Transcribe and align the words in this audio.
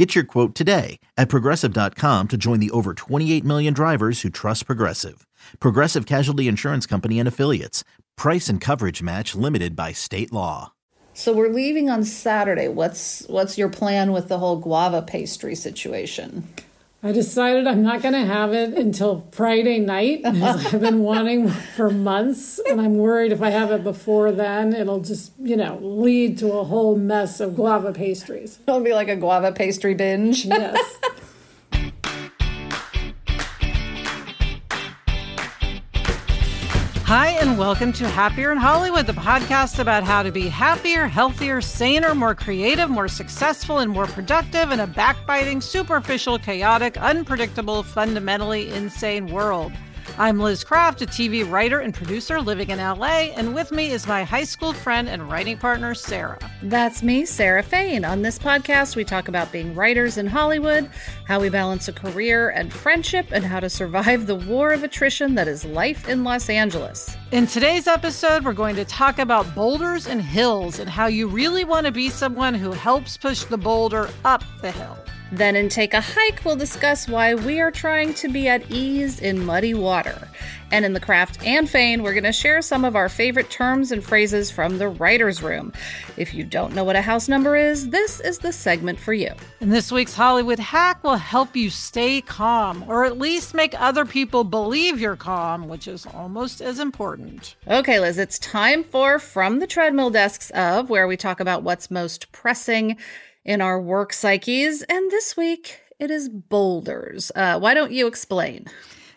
Get 0.00 0.14
your 0.14 0.24
quote 0.24 0.54
today 0.54 0.98
at 1.18 1.28
progressive.com 1.28 2.28
to 2.28 2.38
join 2.38 2.58
the 2.58 2.70
over 2.70 2.94
28 2.94 3.44
million 3.44 3.74
drivers 3.74 4.22
who 4.22 4.30
trust 4.30 4.64
Progressive. 4.64 5.26
Progressive 5.60 6.06
Casualty 6.06 6.48
Insurance 6.48 6.86
Company 6.86 7.18
and 7.18 7.28
Affiliates. 7.28 7.84
Price 8.16 8.48
and 8.48 8.62
coverage 8.62 9.02
match 9.02 9.34
limited 9.34 9.76
by 9.76 9.92
state 9.92 10.32
law. 10.32 10.72
So 11.12 11.34
we're 11.34 11.52
leaving 11.52 11.90
on 11.90 12.04
Saturday. 12.04 12.66
What's 12.66 13.26
what's 13.28 13.58
your 13.58 13.68
plan 13.68 14.12
with 14.12 14.28
the 14.28 14.38
whole 14.38 14.56
guava 14.56 15.02
pastry 15.02 15.54
situation? 15.54 16.48
I 17.02 17.12
decided 17.12 17.66
I'm 17.66 17.82
not 17.82 18.02
going 18.02 18.12
to 18.12 18.26
have 18.26 18.52
it 18.52 18.74
until 18.74 19.26
Friday 19.32 19.78
night. 19.78 20.20
I've 20.24 20.80
been 20.80 21.00
wanting 21.00 21.48
for 21.48 21.88
months, 21.88 22.60
and 22.68 22.78
I'm 22.78 22.96
worried 22.96 23.32
if 23.32 23.40
I 23.40 23.48
have 23.48 23.70
it 23.70 23.82
before 23.82 24.32
then, 24.32 24.74
it'll 24.74 25.00
just, 25.00 25.32
you 25.38 25.56
know, 25.56 25.78
lead 25.80 26.36
to 26.38 26.52
a 26.52 26.64
whole 26.64 26.96
mess 26.96 27.40
of 27.40 27.56
guava 27.56 27.92
pastries. 27.92 28.58
It'll 28.68 28.80
be 28.80 28.92
like 28.92 29.08
a 29.08 29.16
guava 29.16 29.52
pastry 29.52 29.94
binge. 29.94 30.44
Yes. 30.44 30.98
Hi, 37.10 37.30
and 37.40 37.58
welcome 37.58 37.92
to 37.94 38.08
Happier 38.08 38.52
in 38.52 38.56
Hollywood, 38.56 39.04
the 39.04 39.12
podcast 39.14 39.80
about 39.80 40.04
how 40.04 40.22
to 40.22 40.30
be 40.30 40.46
happier, 40.46 41.08
healthier, 41.08 41.60
saner, 41.60 42.14
more 42.14 42.36
creative, 42.36 42.88
more 42.88 43.08
successful, 43.08 43.80
and 43.80 43.90
more 43.90 44.06
productive 44.06 44.70
in 44.70 44.78
a 44.78 44.86
backbiting, 44.86 45.60
superficial, 45.60 46.38
chaotic, 46.38 46.96
unpredictable, 46.98 47.82
fundamentally 47.82 48.70
insane 48.70 49.26
world. 49.26 49.72
I'm 50.18 50.38
Liz 50.38 50.64
Craft, 50.64 51.02
a 51.02 51.06
TV 51.06 51.50
writer 51.50 51.80
and 51.80 51.94
producer 51.94 52.40
living 52.40 52.70
in 52.70 52.78
LA, 52.78 53.30
and 53.36 53.54
with 53.54 53.72
me 53.72 53.90
is 53.90 54.06
my 54.06 54.22
high 54.22 54.44
school 54.44 54.72
friend 54.72 55.08
and 55.08 55.30
writing 55.30 55.56
partner, 55.56 55.94
Sarah. 55.94 56.38
That's 56.62 57.02
me, 57.02 57.24
Sarah 57.24 57.62
Fain. 57.62 58.04
On 58.04 58.20
this 58.20 58.38
podcast, 58.38 58.96
we 58.96 59.04
talk 59.04 59.28
about 59.28 59.50
being 59.50 59.74
writers 59.74 60.18
in 60.18 60.26
Hollywood, 60.26 60.90
how 61.26 61.40
we 61.40 61.48
balance 61.48 61.88
a 61.88 61.92
career 61.92 62.50
and 62.50 62.72
friendship, 62.72 63.28
and 63.32 63.44
how 63.44 63.60
to 63.60 63.70
survive 63.70 64.26
the 64.26 64.34
war 64.34 64.72
of 64.72 64.84
attrition 64.84 65.34
that 65.36 65.48
is 65.48 65.64
life 65.64 66.08
in 66.08 66.22
Los 66.22 66.50
Angeles. 66.50 67.16
In 67.32 67.46
today's 67.46 67.86
episode, 67.86 68.44
we're 68.44 68.52
going 68.52 68.76
to 68.76 68.84
talk 68.84 69.18
about 69.18 69.54
boulders 69.54 70.06
and 70.06 70.20
hills 70.20 70.78
and 70.78 70.90
how 70.90 71.06
you 71.06 71.28
really 71.28 71.64
want 71.64 71.86
to 71.86 71.92
be 71.92 72.10
someone 72.10 72.54
who 72.54 72.72
helps 72.72 73.16
push 73.16 73.44
the 73.44 73.58
boulder 73.58 74.10
up 74.24 74.44
the 74.60 74.70
hill. 74.70 74.99
Then 75.32 75.54
in 75.54 75.68
Take 75.68 75.94
a 75.94 76.00
Hike, 76.00 76.44
we'll 76.44 76.56
discuss 76.56 77.06
why 77.06 77.34
we 77.34 77.60
are 77.60 77.70
trying 77.70 78.14
to 78.14 78.28
be 78.28 78.48
at 78.48 78.68
ease 78.68 79.20
in 79.20 79.44
muddy 79.44 79.74
water. 79.74 80.28
And 80.72 80.84
in 80.84 80.92
the 80.92 81.00
craft 81.00 81.44
and 81.44 81.68
Fain, 81.68 82.02
we're 82.02 82.14
going 82.14 82.24
to 82.24 82.32
share 82.32 82.62
some 82.62 82.84
of 82.84 82.96
our 82.96 83.08
favorite 83.08 83.50
terms 83.50 83.92
and 83.92 84.02
phrases 84.02 84.50
from 84.50 84.78
the 84.78 84.88
writer's 84.88 85.42
room. 85.42 85.72
If 86.16 86.34
you 86.34 86.44
don't 86.44 86.74
know 86.74 86.84
what 86.84 86.96
a 86.96 87.02
house 87.02 87.28
number 87.28 87.56
is, 87.56 87.90
this 87.90 88.20
is 88.20 88.38
the 88.38 88.52
segment 88.52 88.98
for 88.98 89.12
you. 89.12 89.32
And 89.60 89.72
this 89.72 89.92
week's 89.92 90.14
Hollywood 90.14 90.58
hack 90.58 91.02
will 91.04 91.16
help 91.16 91.54
you 91.54 91.70
stay 91.70 92.20
calm, 92.20 92.84
or 92.88 93.04
at 93.04 93.18
least 93.18 93.54
make 93.54 93.80
other 93.80 94.04
people 94.04 94.42
believe 94.42 95.00
you're 95.00 95.16
calm, 95.16 95.68
which 95.68 95.86
is 95.86 96.06
almost 96.06 96.60
as 96.60 96.78
important. 96.78 97.56
Okay, 97.68 98.00
Liz, 98.00 98.18
it's 98.18 98.38
time 98.38 98.82
for 98.82 99.18
From 99.18 99.60
the 99.60 99.66
Treadmill 99.66 100.10
Desks 100.10 100.50
of, 100.50 100.90
where 100.90 101.06
we 101.06 101.16
talk 101.16 101.40
about 101.40 101.62
what's 101.62 101.90
most 101.90 102.30
pressing 102.32 102.96
in 103.44 103.60
our 103.60 103.80
work 103.80 104.12
psyches. 104.12 104.82
And 104.82 105.10
this 105.10 105.36
week 105.36 105.80
it 105.98 106.10
is 106.10 106.28
boulders. 106.28 107.30
Uh, 107.34 107.58
why 107.58 107.74
don't 107.74 107.92
you 107.92 108.06
explain? 108.06 108.66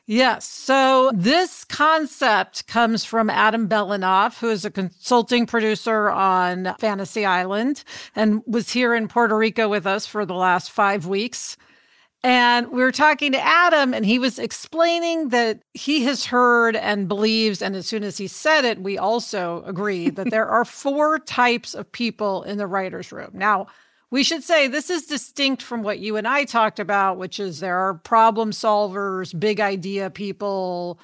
Yes. 0.06 0.46
So 0.46 1.12
this 1.14 1.64
concept 1.64 2.68
comes 2.68 3.06
from 3.06 3.30
Adam 3.30 3.70
Belanoff, 3.70 4.40
who 4.40 4.50
is 4.50 4.66
a 4.66 4.72
consulting 4.72 5.46
producer 5.46 6.10
on 6.10 6.76
Fantasy 6.78 7.26
Island 7.26 7.86
and 8.14 8.42
was 8.46 8.70
here 8.70 8.94
in 8.94 9.08
Puerto 9.08 9.38
Rico 9.38 9.70
with 9.70 9.88
us 9.88 10.06
for 10.06 10.26
the 10.26 10.34
last 10.34 10.72
five 10.72 11.08
weeks. 11.08 11.56
And 12.22 12.70
we 12.72 12.82
were 12.82 12.92
talking 12.92 13.34
to 13.34 13.46
Adam, 13.46 13.94
and 13.94 14.06
he 14.06 14.18
was 14.18 14.40
explaining 14.40 15.30
that 15.30 15.60
he 15.74 16.06
has 16.06 16.26
heard 16.26 16.74
and 16.78 17.10
believes, 17.10 17.62
and 17.62 17.76
as 17.76 17.86
soon 17.86 18.02
as 18.04 18.18
he 18.18 18.28
said 18.28 18.64
it, 18.64 18.82
we 18.82 18.98
also 18.98 19.62
agree 19.66 20.10
that 20.10 20.32
there 20.32 20.48
are 20.48 20.64
four 20.64 21.20
types 21.20 21.74
of 21.74 21.92
people 21.92 22.44
in 22.44 22.58
the 22.58 22.68
writer's 22.68 23.12
room. 23.12 23.32
Now, 23.34 23.68
we 24.14 24.22
should 24.24 24.44
say 24.44 24.68
this 24.68 24.92
is 24.92 25.08
distinct 25.08 25.64
from 25.64 25.82
what 25.82 25.98
you 25.98 26.18
and 26.18 26.28
I 26.28 26.44
talked 26.44 26.80
about, 26.80 27.18
which 27.18 27.40
is 27.40 27.60
there 27.60 27.80
are 27.80 27.96
problem 27.96 28.52
solvers, 28.52 29.38
big 29.38 29.60
idea 29.60 30.12
people, 30.12 31.00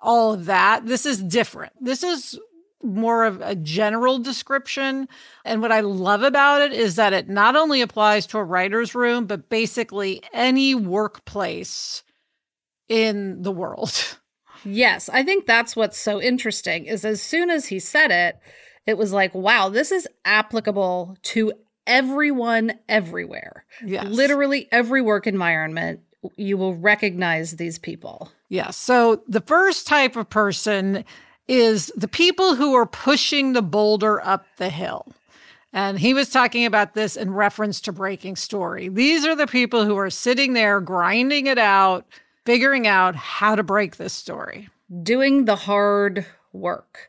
all 0.00 0.32
of 0.32 0.46
that. 0.46 0.84
This 0.84 1.06
is 1.06 1.22
different. 1.22 1.72
This 1.80 2.02
is 2.02 2.36
more 2.82 3.26
of 3.26 3.40
a 3.42 3.54
general 3.54 4.18
description. 4.18 5.06
And 5.44 5.62
what 5.62 5.70
I 5.70 5.82
love 5.82 6.24
about 6.24 6.60
it 6.62 6.72
is 6.72 6.96
that 6.96 7.12
it 7.12 7.28
not 7.28 7.54
only 7.54 7.80
applies 7.80 8.26
to 8.26 8.38
a 8.38 8.44
writer's 8.44 8.92
room, 8.92 9.26
but 9.26 9.48
basically 9.48 10.20
any 10.32 10.74
workplace 10.74 12.02
in 12.88 13.42
the 13.42 13.52
world. 13.52 14.18
Yes, 14.64 15.08
I 15.08 15.22
think 15.22 15.46
that's 15.46 15.76
what's 15.76 15.96
so 15.96 16.20
interesting 16.20 16.86
is 16.86 17.04
as 17.04 17.22
soon 17.22 17.50
as 17.50 17.66
he 17.66 17.78
said 17.78 18.10
it, 18.10 18.40
it 18.84 18.98
was 18.98 19.12
like, 19.12 19.32
wow, 19.32 19.68
this 19.68 19.92
is 19.92 20.08
applicable 20.24 21.16
to 21.22 21.52
everyone 21.88 22.74
everywhere. 22.88 23.64
Yes. 23.84 24.06
Literally 24.06 24.68
every 24.70 25.02
work 25.02 25.26
environment, 25.26 26.00
you 26.36 26.56
will 26.56 26.74
recognize 26.74 27.56
these 27.56 27.78
people. 27.78 28.30
Yes. 28.48 28.76
So 28.76 29.22
the 29.26 29.40
first 29.40 29.88
type 29.88 30.14
of 30.14 30.30
person 30.30 31.04
is 31.48 31.90
the 31.96 32.08
people 32.08 32.54
who 32.54 32.74
are 32.74 32.86
pushing 32.86 33.54
the 33.54 33.62
boulder 33.62 34.24
up 34.24 34.44
the 34.58 34.68
hill. 34.68 35.06
And 35.72 35.98
he 35.98 36.14
was 36.14 36.30
talking 36.30 36.64
about 36.64 36.94
this 36.94 37.16
in 37.16 37.32
reference 37.32 37.80
to 37.82 37.92
Breaking 37.92 38.36
Story. 38.36 38.88
These 38.88 39.26
are 39.26 39.36
the 39.36 39.46
people 39.46 39.84
who 39.84 39.96
are 39.96 40.10
sitting 40.10 40.54
there 40.54 40.80
grinding 40.80 41.46
it 41.46 41.58
out, 41.58 42.06
figuring 42.46 42.86
out 42.86 43.16
how 43.16 43.54
to 43.54 43.62
break 43.62 43.96
this 43.96 44.14
story, 44.14 44.68
doing 45.02 45.44
the 45.44 45.56
hard 45.56 46.24
work 46.52 47.07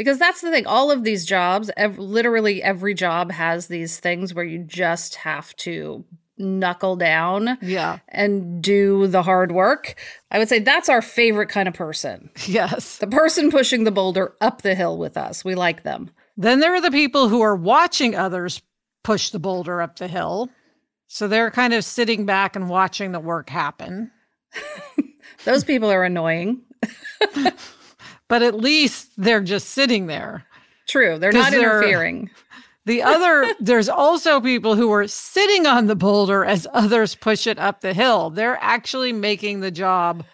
because 0.00 0.18
that's 0.18 0.40
the 0.40 0.50
thing 0.50 0.66
all 0.66 0.90
of 0.90 1.04
these 1.04 1.26
jobs 1.26 1.70
ev- 1.76 1.98
literally 1.98 2.62
every 2.62 2.94
job 2.94 3.30
has 3.30 3.66
these 3.66 4.00
things 4.00 4.32
where 4.32 4.46
you 4.46 4.58
just 4.60 5.16
have 5.16 5.54
to 5.56 6.02
knuckle 6.38 6.96
down 6.96 7.58
yeah. 7.60 7.98
and 8.08 8.62
do 8.62 9.06
the 9.08 9.22
hard 9.22 9.52
work. 9.52 9.94
I 10.30 10.38
would 10.38 10.48
say 10.48 10.58
that's 10.58 10.88
our 10.88 11.02
favorite 11.02 11.50
kind 11.50 11.68
of 11.68 11.74
person. 11.74 12.30
Yes. 12.46 12.96
The 12.96 13.08
person 13.08 13.50
pushing 13.50 13.84
the 13.84 13.90
boulder 13.90 14.34
up 14.40 14.62
the 14.62 14.74
hill 14.74 14.96
with 14.96 15.18
us. 15.18 15.44
We 15.44 15.54
like 15.54 15.82
them. 15.82 16.08
Then 16.38 16.60
there 16.60 16.74
are 16.74 16.80
the 16.80 16.90
people 16.90 17.28
who 17.28 17.42
are 17.42 17.54
watching 17.54 18.16
others 18.16 18.62
push 19.04 19.28
the 19.28 19.38
boulder 19.38 19.82
up 19.82 19.96
the 19.96 20.08
hill. 20.08 20.48
So 21.08 21.28
they're 21.28 21.50
kind 21.50 21.74
of 21.74 21.84
sitting 21.84 22.24
back 22.24 22.56
and 22.56 22.70
watching 22.70 23.12
the 23.12 23.20
work 23.20 23.50
happen. 23.50 24.10
Those 25.44 25.62
people 25.62 25.90
are 25.90 26.04
annoying 26.04 26.62
but 28.30 28.42
at 28.42 28.54
least 28.54 29.10
they're 29.18 29.42
just 29.42 29.70
sitting 29.70 30.06
there. 30.06 30.46
True. 30.86 31.18
They're 31.18 31.32
not 31.32 31.52
interfering. 31.52 32.30
The 32.86 33.02
other, 33.02 33.54
there's 33.60 33.90
also 33.90 34.40
people 34.40 34.74
who 34.74 34.90
are 34.90 35.06
sitting 35.06 35.66
on 35.66 35.86
the 35.86 35.94
boulder 35.94 36.46
as 36.46 36.66
others 36.72 37.14
push 37.14 37.46
it 37.46 37.58
up 37.58 37.82
the 37.82 37.92
hill. 37.92 38.30
They're 38.30 38.58
actually 38.60 39.12
making 39.12 39.60
the 39.60 39.70
job 39.70 40.24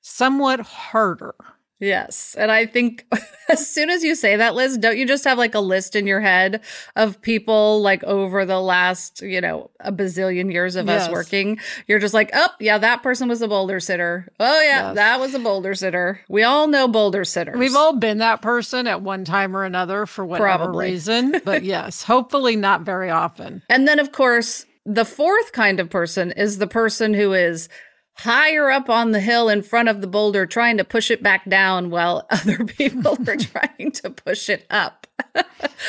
somewhat 0.00 0.60
harder. 0.60 1.34
Yes. 1.80 2.36
And 2.38 2.50
I 2.50 2.66
think 2.66 3.06
as 3.48 3.66
soon 3.66 3.88
as 3.88 4.04
you 4.04 4.14
say 4.14 4.36
that, 4.36 4.54
Liz, 4.54 4.76
don't 4.76 4.98
you 4.98 5.06
just 5.06 5.24
have 5.24 5.38
like 5.38 5.54
a 5.54 5.60
list 5.60 5.96
in 5.96 6.06
your 6.06 6.20
head 6.20 6.60
of 6.94 7.20
people 7.22 7.80
like 7.80 8.04
over 8.04 8.44
the 8.44 8.60
last, 8.60 9.22
you 9.22 9.40
know, 9.40 9.70
a 9.80 9.90
bazillion 9.90 10.52
years 10.52 10.76
of 10.76 10.86
yes. 10.86 11.04
us 11.06 11.10
working? 11.10 11.58
You're 11.86 11.98
just 11.98 12.14
like, 12.14 12.30
oh, 12.34 12.50
yeah, 12.60 12.76
that 12.78 13.02
person 13.02 13.28
was 13.28 13.40
a 13.40 13.48
boulder 13.48 13.80
sitter. 13.80 14.28
Oh, 14.38 14.60
yeah, 14.60 14.88
yes. 14.88 14.94
that 14.96 15.20
was 15.20 15.34
a 15.34 15.38
boulder 15.38 15.74
sitter. 15.74 16.20
We 16.28 16.42
all 16.42 16.68
know 16.68 16.86
boulder 16.86 17.24
sitters. 17.24 17.56
We've 17.56 17.74
all 17.74 17.96
been 17.96 18.18
that 18.18 18.42
person 18.42 18.86
at 18.86 19.00
one 19.00 19.24
time 19.24 19.56
or 19.56 19.64
another 19.64 20.04
for 20.04 20.24
whatever 20.24 20.44
Probably. 20.44 20.90
reason. 20.90 21.40
But 21.44 21.64
yes, 21.64 22.02
hopefully 22.02 22.56
not 22.56 22.82
very 22.82 23.08
often. 23.08 23.62
And 23.70 23.88
then, 23.88 23.98
of 23.98 24.12
course, 24.12 24.66
the 24.84 25.04
fourth 25.04 25.52
kind 25.52 25.80
of 25.80 25.88
person 25.88 26.32
is 26.32 26.58
the 26.58 26.66
person 26.66 27.14
who 27.14 27.32
is 27.32 27.68
higher 28.14 28.70
up 28.70 28.90
on 28.90 29.12
the 29.12 29.20
hill 29.20 29.48
in 29.48 29.62
front 29.62 29.88
of 29.88 30.00
the 30.00 30.06
boulder 30.06 30.46
trying 30.46 30.76
to 30.76 30.84
push 30.84 31.10
it 31.10 31.22
back 31.22 31.48
down 31.48 31.90
while 31.90 32.26
other 32.30 32.64
people 32.64 33.16
are 33.26 33.36
trying 33.36 33.92
to 33.92 34.10
push 34.10 34.48
it 34.48 34.66
up. 34.70 35.06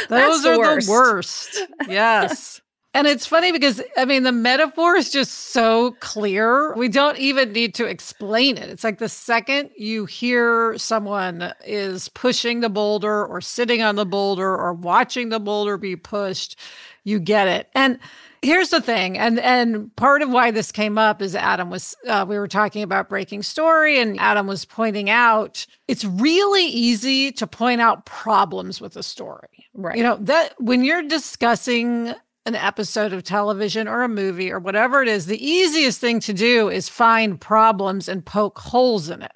Those 0.09 0.45
are 0.45 0.53
the 0.53 0.59
worst. 0.59 0.87
the 0.87 0.91
worst. 0.91 1.61
Yes. 1.87 2.61
And 2.93 3.07
it's 3.07 3.25
funny 3.25 3.53
because, 3.53 3.81
I 3.95 4.03
mean, 4.03 4.23
the 4.23 4.33
metaphor 4.33 4.97
is 4.97 5.11
just 5.11 5.31
so 5.31 5.95
clear. 6.01 6.73
We 6.75 6.89
don't 6.89 7.17
even 7.19 7.53
need 7.53 7.73
to 7.75 7.85
explain 7.85 8.57
it. 8.57 8.69
It's 8.69 8.83
like 8.83 8.97
the 8.97 9.07
second 9.07 9.69
you 9.77 10.05
hear 10.05 10.77
someone 10.77 11.53
is 11.65 12.09
pushing 12.09 12.59
the 12.59 12.67
boulder 12.67 13.25
or 13.25 13.39
sitting 13.39 13.81
on 13.81 13.95
the 13.95 14.05
boulder 14.05 14.57
or 14.57 14.73
watching 14.73 15.29
the 15.29 15.39
boulder 15.39 15.77
be 15.77 15.95
pushed, 15.95 16.59
you 17.05 17.19
get 17.21 17.47
it. 17.47 17.69
And 17.73 17.97
here's 18.41 18.69
the 18.69 18.81
thing 18.81 19.17
and 19.17 19.39
and 19.39 19.95
part 19.95 20.21
of 20.21 20.29
why 20.29 20.51
this 20.51 20.71
came 20.71 20.97
up 20.97 21.21
is 21.21 21.35
adam 21.35 21.69
was 21.69 21.95
uh, 22.07 22.25
we 22.27 22.37
were 22.37 22.47
talking 22.47 22.83
about 22.83 23.09
breaking 23.09 23.43
story 23.43 23.99
and 23.99 24.19
adam 24.19 24.47
was 24.47 24.65
pointing 24.65 25.09
out 25.09 25.65
it's 25.87 26.03
really 26.03 26.65
easy 26.65 27.31
to 27.31 27.45
point 27.45 27.81
out 27.81 28.05
problems 28.05 28.81
with 28.81 28.95
a 28.95 29.03
story 29.03 29.67
right 29.73 29.97
you 29.97 30.03
know 30.03 30.17
that 30.17 30.53
when 30.59 30.83
you're 30.83 31.03
discussing 31.03 32.13
an 32.45 32.55
episode 32.55 33.13
of 33.13 33.23
television 33.23 33.87
or 33.87 34.01
a 34.01 34.09
movie 34.09 34.51
or 34.51 34.59
whatever 34.59 35.01
it 35.01 35.07
is, 35.07 35.25
the 35.25 35.45
easiest 35.45 35.99
thing 35.99 36.19
to 36.21 36.33
do 36.33 36.69
is 36.69 36.89
find 36.89 37.39
problems 37.39 38.09
and 38.09 38.25
poke 38.25 38.57
holes 38.59 39.09
in 39.09 39.21
it. 39.21 39.33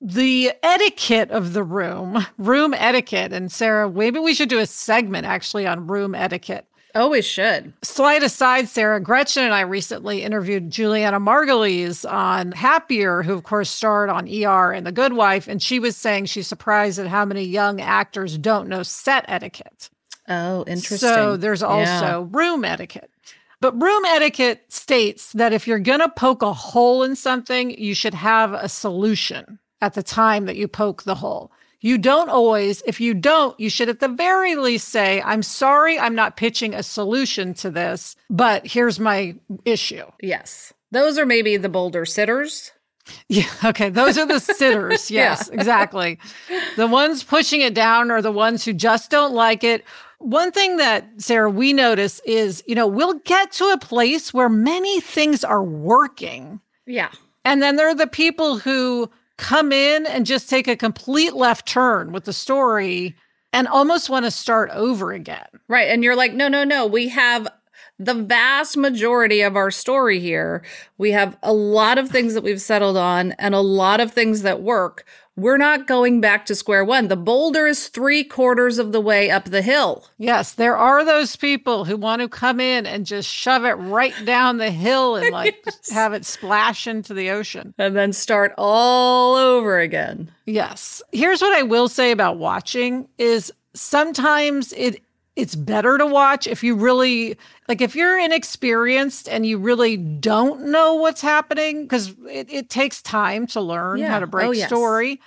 The 0.00 0.52
etiquette 0.62 1.30
of 1.30 1.52
the 1.52 1.62
room, 1.62 2.26
room 2.38 2.74
etiquette, 2.74 3.32
and 3.32 3.52
Sarah, 3.52 3.90
maybe 3.90 4.18
we 4.18 4.34
should 4.34 4.48
do 4.48 4.58
a 4.58 4.66
segment 4.66 5.26
actually 5.26 5.66
on 5.66 5.86
room 5.86 6.14
etiquette. 6.14 6.66
Oh, 6.94 7.08
we 7.08 7.22
should. 7.22 7.72
Slight 7.82 8.22
aside, 8.22 8.68
Sarah, 8.68 9.00
Gretchen 9.00 9.44
and 9.44 9.54
I 9.54 9.62
recently 9.62 10.22
interviewed 10.22 10.70
Julianna 10.70 11.20
Margulies 11.20 12.10
on 12.10 12.52
Happier, 12.52 13.22
who, 13.22 13.32
of 13.32 13.44
course, 13.44 13.70
starred 13.70 14.10
on 14.10 14.28
ER 14.28 14.72
and 14.72 14.86
The 14.86 14.92
Good 14.92 15.14
Wife. 15.14 15.48
And 15.48 15.62
she 15.62 15.78
was 15.78 15.96
saying 15.96 16.26
she's 16.26 16.46
surprised 16.46 16.98
at 16.98 17.06
how 17.06 17.24
many 17.24 17.44
young 17.44 17.80
actors 17.80 18.36
don't 18.36 18.68
know 18.68 18.82
set 18.82 19.24
etiquette. 19.26 19.88
Oh, 20.28 20.64
interesting. 20.66 20.98
So 20.98 21.36
there's 21.36 21.62
also 21.62 21.82
yeah. 21.82 22.26
room 22.30 22.64
etiquette. 22.64 23.10
But 23.60 23.80
room 23.80 24.04
etiquette 24.04 24.64
states 24.68 25.32
that 25.32 25.52
if 25.52 25.66
you're 25.66 25.78
going 25.78 26.00
to 26.00 26.08
poke 26.08 26.42
a 26.42 26.52
hole 26.52 27.04
in 27.04 27.16
something, 27.16 27.70
you 27.70 27.94
should 27.94 28.14
have 28.14 28.52
a 28.52 28.68
solution 28.68 29.60
at 29.80 29.94
the 29.94 30.02
time 30.02 30.46
that 30.46 30.56
you 30.56 30.68
poke 30.68 31.04
the 31.04 31.14
hole. 31.14 31.52
You 31.82 31.98
don't 31.98 32.30
always, 32.30 32.82
if 32.86 33.00
you 33.00 33.12
don't, 33.12 33.58
you 33.60 33.68
should 33.68 33.88
at 33.88 34.00
the 34.00 34.08
very 34.08 34.56
least 34.56 34.88
say, 34.88 35.20
I'm 35.22 35.42
sorry, 35.42 35.98
I'm 35.98 36.14
not 36.14 36.36
pitching 36.36 36.74
a 36.74 36.82
solution 36.82 37.52
to 37.54 37.70
this, 37.70 38.16
but 38.30 38.66
here's 38.66 38.98
my 38.98 39.34
issue. 39.64 40.04
Yes. 40.22 40.72
Those 40.92 41.18
are 41.18 41.26
maybe 41.26 41.56
the 41.58 41.68
boulder 41.68 42.06
sitters. 42.06 42.72
Yeah. 43.26 43.50
Okay. 43.64 43.90
Those 43.90 44.16
are 44.16 44.26
the 44.26 44.38
sitters. 44.38 45.10
Yes, 45.10 45.48
yeah. 45.48 45.58
exactly. 45.58 46.20
The 46.76 46.86
ones 46.86 47.24
pushing 47.24 47.60
it 47.60 47.74
down 47.74 48.12
are 48.12 48.22
the 48.22 48.30
ones 48.30 48.64
who 48.64 48.72
just 48.72 49.10
don't 49.10 49.34
like 49.34 49.64
it 49.64 49.84
one 50.22 50.52
thing 50.52 50.76
that, 50.76 51.04
Sarah, 51.18 51.50
we 51.50 51.72
notice 51.72 52.20
is, 52.24 52.62
you 52.66 52.74
know, 52.74 52.86
we'll 52.86 53.18
get 53.24 53.50
to 53.52 53.64
a 53.66 53.78
place 53.78 54.32
where 54.32 54.48
many 54.48 55.00
things 55.00 55.42
are 55.42 55.62
working. 55.62 56.60
Yeah. 56.86 57.10
And 57.44 57.60
then 57.60 57.76
there 57.76 57.88
are 57.88 57.94
the 57.94 58.06
people 58.06 58.58
who 58.58 59.10
come 59.42 59.72
in 59.72 60.06
and 60.06 60.24
just 60.24 60.48
take 60.48 60.68
a 60.68 60.76
complete 60.76 61.34
left 61.34 61.66
turn 61.66 62.12
with 62.12 62.24
the 62.26 62.32
story 62.32 63.16
and 63.52 63.66
almost 63.66 64.08
want 64.08 64.24
to 64.24 64.30
start 64.30 64.70
over 64.72 65.10
again. 65.10 65.48
Right. 65.66 65.88
And 65.88 66.04
you're 66.04 66.14
like, 66.14 66.32
no, 66.32 66.46
no, 66.46 66.62
no. 66.62 66.86
We 66.86 67.08
have 67.08 67.48
the 67.98 68.14
vast 68.14 68.76
majority 68.76 69.40
of 69.40 69.56
our 69.56 69.72
story 69.72 70.20
here. 70.20 70.62
We 70.96 71.10
have 71.10 71.36
a 71.42 71.52
lot 71.52 71.98
of 71.98 72.08
things 72.08 72.34
that 72.34 72.44
we've 72.44 72.60
settled 72.60 72.96
on 72.96 73.32
and 73.32 73.52
a 73.52 73.60
lot 73.60 73.98
of 74.00 74.12
things 74.12 74.42
that 74.42 74.62
work 74.62 75.04
we're 75.42 75.58
not 75.58 75.86
going 75.86 76.20
back 76.20 76.46
to 76.46 76.54
square 76.54 76.84
one. 76.84 77.08
The 77.08 77.16
boulder 77.16 77.66
is 77.66 77.88
three 77.88 78.24
quarters 78.24 78.78
of 78.78 78.92
the 78.92 79.00
way 79.00 79.30
up 79.30 79.44
the 79.44 79.62
hill. 79.62 80.06
Yes, 80.18 80.54
there 80.54 80.76
are 80.76 81.04
those 81.04 81.36
people 81.36 81.84
who 81.84 81.96
want 81.96 82.22
to 82.22 82.28
come 82.28 82.60
in 82.60 82.86
and 82.86 83.04
just 83.04 83.28
shove 83.28 83.64
it 83.64 83.72
right 83.72 84.14
down 84.24 84.58
the 84.58 84.70
hill 84.70 85.16
and 85.16 85.30
like 85.30 85.62
yes. 85.66 85.90
have 85.90 86.12
it 86.12 86.24
splash 86.24 86.86
into 86.86 87.12
the 87.12 87.30
ocean. 87.30 87.74
And 87.78 87.96
then 87.96 88.12
start 88.12 88.54
all 88.56 89.36
over 89.36 89.78
again. 89.78 90.30
Yes. 90.46 91.02
Here's 91.12 91.42
what 91.42 91.52
I 91.52 91.62
will 91.62 91.88
say 91.88 92.12
about 92.12 92.38
watching 92.38 93.08
is 93.18 93.52
sometimes 93.74 94.72
it 94.74 95.02
it's 95.34 95.54
better 95.54 95.96
to 95.96 96.06
watch 96.06 96.46
if 96.46 96.62
you 96.62 96.74
really 96.74 97.38
like 97.72 97.80
if 97.80 97.96
you're 97.96 98.18
inexperienced 98.18 99.30
and 99.30 99.46
you 99.46 99.56
really 99.56 99.96
don't 99.96 100.66
know 100.66 100.96
what's 100.96 101.22
happening 101.22 101.84
because 101.84 102.14
it, 102.28 102.52
it, 102.52 102.68
takes 102.68 103.00
time 103.00 103.46
to 103.46 103.62
learn 103.62 103.98
yeah. 103.98 104.10
how 104.10 104.18
to 104.18 104.26
oh, 104.26 104.28
break 104.28 104.48
oh, 104.48 104.50
yes. 104.50 104.68
story 104.68 105.18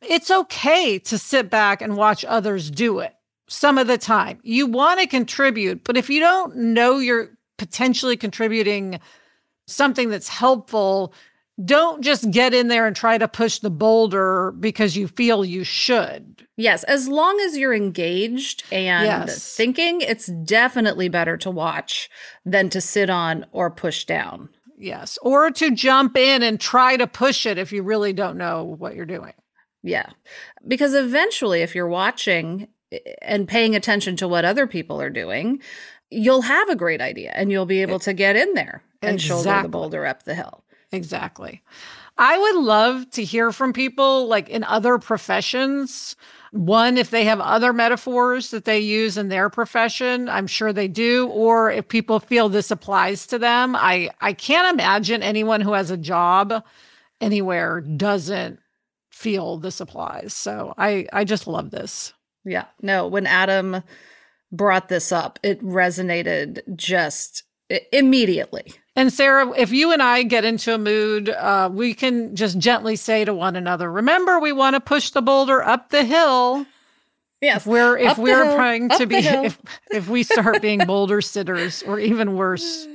it's 0.00 0.30
okay 0.30 1.00
to 1.00 1.18
sit 1.18 1.50
back 1.50 1.82
and 1.82 1.96
watch 1.96 2.24
others 2.26 2.70
do 2.70 3.00
it 3.00 3.16
some 3.48 3.78
of 3.78 3.88
the 3.88 3.98
time 3.98 4.38
you 4.44 4.64
want 4.64 5.00
to 5.00 5.08
contribute 5.08 5.82
but 5.82 5.96
if 5.96 6.08
you 6.08 6.20
don't 6.20 6.54
know 6.54 6.98
you're 6.98 7.36
potentially 7.56 8.16
contributing 8.16 9.00
something 9.66 10.08
that's 10.08 10.28
helpful 10.28 11.12
don't 11.64 12.02
just 12.02 12.30
get 12.30 12.54
in 12.54 12.68
there 12.68 12.86
and 12.86 12.94
try 12.94 13.18
to 13.18 13.28
push 13.28 13.58
the 13.58 13.70
boulder 13.70 14.52
because 14.58 14.96
you 14.96 15.08
feel 15.08 15.44
you 15.44 15.64
should. 15.64 16.46
Yes, 16.56 16.84
as 16.84 17.08
long 17.08 17.38
as 17.40 17.56
you're 17.56 17.74
engaged 17.74 18.64
and 18.72 19.06
yes. 19.06 19.56
thinking, 19.56 20.00
it's 20.00 20.26
definitely 20.26 21.08
better 21.08 21.36
to 21.38 21.50
watch 21.50 22.10
than 22.44 22.68
to 22.70 22.80
sit 22.80 23.10
on 23.10 23.46
or 23.52 23.70
push 23.70 24.04
down. 24.04 24.48
Yes, 24.76 25.18
or 25.22 25.50
to 25.50 25.72
jump 25.72 26.16
in 26.16 26.42
and 26.42 26.60
try 26.60 26.96
to 26.96 27.06
push 27.06 27.46
it 27.46 27.58
if 27.58 27.72
you 27.72 27.82
really 27.82 28.12
don't 28.12 28.38
know 28.38 28.64
what 28.64 28.94
you're 28.94 29.06
doing. 29.06 29.32
Yeah. 29.82 30.10
Because 30.66 30.94
eventually, 30.94 31.62
if 31.62 31.74
you're 31.74 31.88
watching 31.88 32.68
eh, 32.92 32.98
and 33.22 33.48
paying 33.48 33.74
attention 33.74 34.16
to 34.16 34.28
what 34.28 34.44
other 34.44 34.66
people 34.66 35.00
are 35.00 35.10
doing, 35.10 35.60
you'll 36.10 36.42
have 36.42 36.68
a 36.68 36.76
great 36.76 37.00
idea 37.00 37.32
and 37.34 37.50
you'll 37.50 37.66
be 37.66 37.82
able 37.82 37.98
to 38.00 38.12
get 38.12 38.36
in 38.36 38.54
there 38.54 38.82
and 39.02 39.14
exactly. 39.14 39.42
shoulder 39.44 39.62
the 39.62 39.68
boulder 39.68 40.06
up 40.06 40.24
the 40.24 40.34
hill. 40.34 40.64
Exactly. 40.92 41.62
I 42.16 42.38
would 42.38 42.56
love 42.56 43.10
to 43.10 43.24
hear 43.24 43.52
from 43.52 43.72
people 43.72 44.26
like 44.26 44.48
in 44.48 44.64
other 44.64 44.98
professions. 44.98 46.16
One, 46.50 46.96
if 46.96 47.10
they 47.10 47.24
have 47.24 47.40
other 47.40 47.72
metaphors 47.72 48.50
that 48.50 48.64
they 48.64 48.80
use 48.80 49.18
in 49.18 49.28
their 49.28 49.50
profession, 49.50 50.28
I'm 50.28 50.46
sure 50.46 50.72
they 50.72 50.88
do. 50.88 51.28
Or 51.28 51.70
if 51.70 51.88
people 51.88 52.18
feel 52.20 52.48
this 52.48 52.70
applies 52.70 53.26
to 53.28 53.38
them, 53.38 53.76
I, 53.76 54.10
I 54.20 54.32
can't 54.32 54.72
imagine 54.74 55.22
anyone 55.22 55.60
who 55.60 55.74
has 55.74 55.90
a 55.90 55.96
job 55.96 56.64
anywhere 57.20 57.80
doesn't 57.82 58.58
feel 59.10 59.58
this 59.58 59.80
applies. 59.80 60.32
So 60.32 60.74
I, 60.78 61.06
I 61.12 61.24
just 61.24 61.46
love 61.46 61.70
this. 61.70 62.14
Yeah. 62.44 62.64
No, 62.80 63.06
when 63.06 63.26
Adam 63.26 63.82
brought 64.50 64.88
this 64.88 65.12
up, 65.12 65.38
it 65.42 65.62
resonated 65.62 66.60
just 66.74 67.42
immediately. 67.92 68.72
And 68.98 69.12
Sarah, 69.12 69.52
if 69.56 69.70
you 69.70 69.92
and 69.92 70.02
I 70.02 70.24
get 70.24 70.44
into 70.44 70.74
a 70.74 70.78
mood, 70.78 71.28
uh, 71.28 71.70
we 71.72 71.94
can 71.94 72.34
just 72.34 72.58
gently 72.58 72.96
say 72.96 73.24
to 73.24 73.32
one 73.32 73.54
another, 73.54 73.92
"Remember, 73.92 74.40
we 74.40 74.50
want 74.50 74.74
to 74.74 74.80
push 74.80 75.10
the 75.10 75.22
boulder 75.22 75.62
up 75.62 75.90
the 75.90 76.02
hill." 76.02 76.66
Yes, 77.40 77.58
if 77.58 77.66
we're 77.68 77.96
if 77.96 78.18
we're 78.18 78.44
hill, 78.44 78.56
trying 78.56 78.88
to 78.88 79.06
be 79.06 79.16
if 79.18 79.56
if 79.92 80.08
we 80.08 80.24
start 80.24 80.60
being 80.60 80.84
boulder 80.84 81.20
sitters, 81.20 81.84
or 81.84 82.00
even 82.00 82.34
worse, 82.34 82.88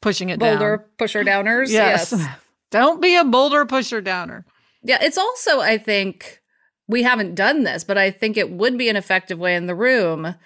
pushing 0.00 0.28
it 0.28 0.38
boulder 0.38 0.76
down. 0.76 0.86
pusher 0.98 1.24
downers. 1.24 1.68
Yes. 1.68 2.12
yes, 2.12 2.24
don't 2.70 3.02
be 3.02 3.16
a 3.16 3.24
boulder 3.24 3.66
pusher 3.66 4.00
downer. 4.00 4.46
Yeah, 4.84 4.98
it's 5.02 5.18
also 5.18 5.58
I 5.58 5.78
think 5.78 6.42
we 6.86 7.02
haven't 7.02 7.34
done 7.34 7.64
this, 7.64 7.82
but 7.82 7.98
I 7.98 8.12
think 8.12 8.36
it 8.36 8.52
would 8.52 8.78
be 8.78 8.88
an 8.88 8.94
effective 8.94 9.40
way 9.40 9.56
in 9.56 9.66
the 9.66 9.74
room 9.74 10.36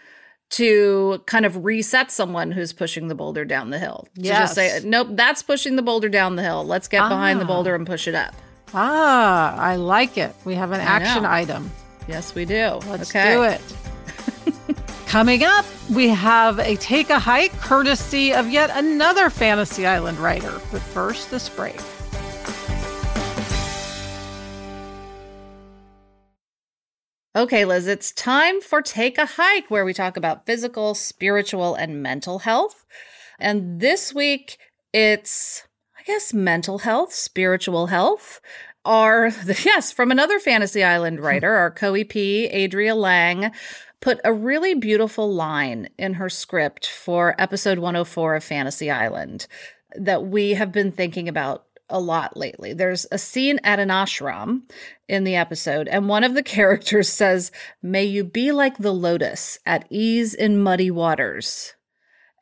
to 0.50 1.22
kind 1.26 1.44
of 1.44 1.64
reset 1.64 2.10
someone 2.10 2.52
who's 2.52 2.72
pushing 2.72 3.08
the 3.08 3.14
boulder 3.14 3.44
down 3.44 3.70
the 3.70 3.78
hill. 3.78 4.06
To 4.16 4.22
yes. 4.22 4.38
just 4.38 4.54
say, 4.54 4.80
nope, 4.84 5.08
that's 5.12 5.42
pushing 5.42 5.76
the 5.76 5.82
boulder 5.82 6.08
down 6.08 6.36
the 6.36 6.42
hill. 6.42 6.64
Let's 6.64 6.88
get 6.88 7.02
ah. 7.02 7.08
behind 7.08 7.40
the 7.40 7.44
boulder 7.44 7.74
and 7.74 7.86
push 7.86 8.06
it 8.06 8.14
up. 8.14 8.34
Ah, 8.72 9.56
I 9.56 9.76
like 9.76 10.18
it. 10.18 10.34
We 10.44 10.54
have 10.54 10.72
an 10.72 10.80
action 10.80 11.24
item. 11.24 11.70
Yes, 12.08 12.34
we 12.34 12.44
do. 12.44 12.80
Let's 12.88 13.10
okay. 13.10 13.34
do 13.34 13.42
it. 13.44 14.76
Coming 15.06 15.44
up, 15.44 15.64
we 15.94 16.08
have 16.08 16.58
a 16.58 16.76
take 16.76 17.10
a 17.10 17.18
hike 17.18 17.52
courtesy 17.60 18.34
of 18.34 18.50
yet 18.50 18.70
another 18.74 19.30
Fantasy 19.30 19.86
Island 19.86 20.18
writer. 20.18 20.60
But 20.72 20.82
first, 20.82 21.30
this 21.30 21.48
break. 21.48 21.80
Okay, 27.36 27.64
Liz, 27.64 27.88
it's 27.88 28.12
time 28.12 28.60
for 28.60 28.80
Take 28.80 29.18
a 29.18 29.26
Hike, 29.26 29.68
where 29.68 29.84
we 29.84 29.92
talk 29.92 30.16
about 30.16 30.46
physical, 30.46 30.94
spiritual, 30.94 31.74
and 31.74 32.00
mental 32.00 32.38
health. 32.38 32.86
And 33.40 33.80
this 33.80 34.14
week, 34.14 34.56
it's, 34.92 35.66
I 35.98 36.04
guess, 36.04 36.32
mental 36.32 36.78
health, 36.78 37.12
spiritual 37.12 37.88
health. 37.88 38.40
Are 38.84 39.30
the, 39.46 39.60
yes, 39.64 39.90
from 39.90 40.12
another 40.12 40.38
Fantasy 40.38 40.84
Island 40.84 41.18
hmm. 41.18 41.24
writer, 41.24 41.54
our 41.54 41.72
co 41.72 41.94
EP, 41.94 42.14
Adria 42.14 42.94
Lang, 42.94 43.50
put 44.00 44.20
a 44.22 44.32
really 44.32 44.74
beautiful 44.74 45.34
line 45.34 45.88
in 45.98 46.14
her 46.14 46.28
script 46.28 46.86
for 46.86 47.34
episode 47.36 47.80
104 47.80 48.36
of 48.36 48.44
Fantasy 48.44 48.92
Island 48.92 49.48
that 49.96 50.24
we 50.24 50.50
have 50.50 50.70
been 50.70 50.92
thinking 50.92 51.28
about 51.28 51.64
a 51.88 52.00
lot 52.00 52.36
lately. 52.36 52.72
There's 52.72 53.06
a 53.10 53.18
scene 53.18 53.58
at 53.64 53.80
an 53.80 53.88
ashram 53.88 54.62
in 55.08 55.24
the 55.24 55.36
episode, 55.36 55.88
and 55.88 56.08
one 56.08 56.24
of 56.24 56.34
the 56.34 56.42
characters 56.56 57.08
says, 57.08 57.52
May 57.82 58.04
you 58.04 58.24
be 58.24 58.52
like 58.52 58.78
the 58.78 58.92
lotus, 58.92 59.58
at 59.66 59.86
ease 59.90 60.34
in 60.34 60.62
muddy 60.62 60.90
waters. 60.90 61.74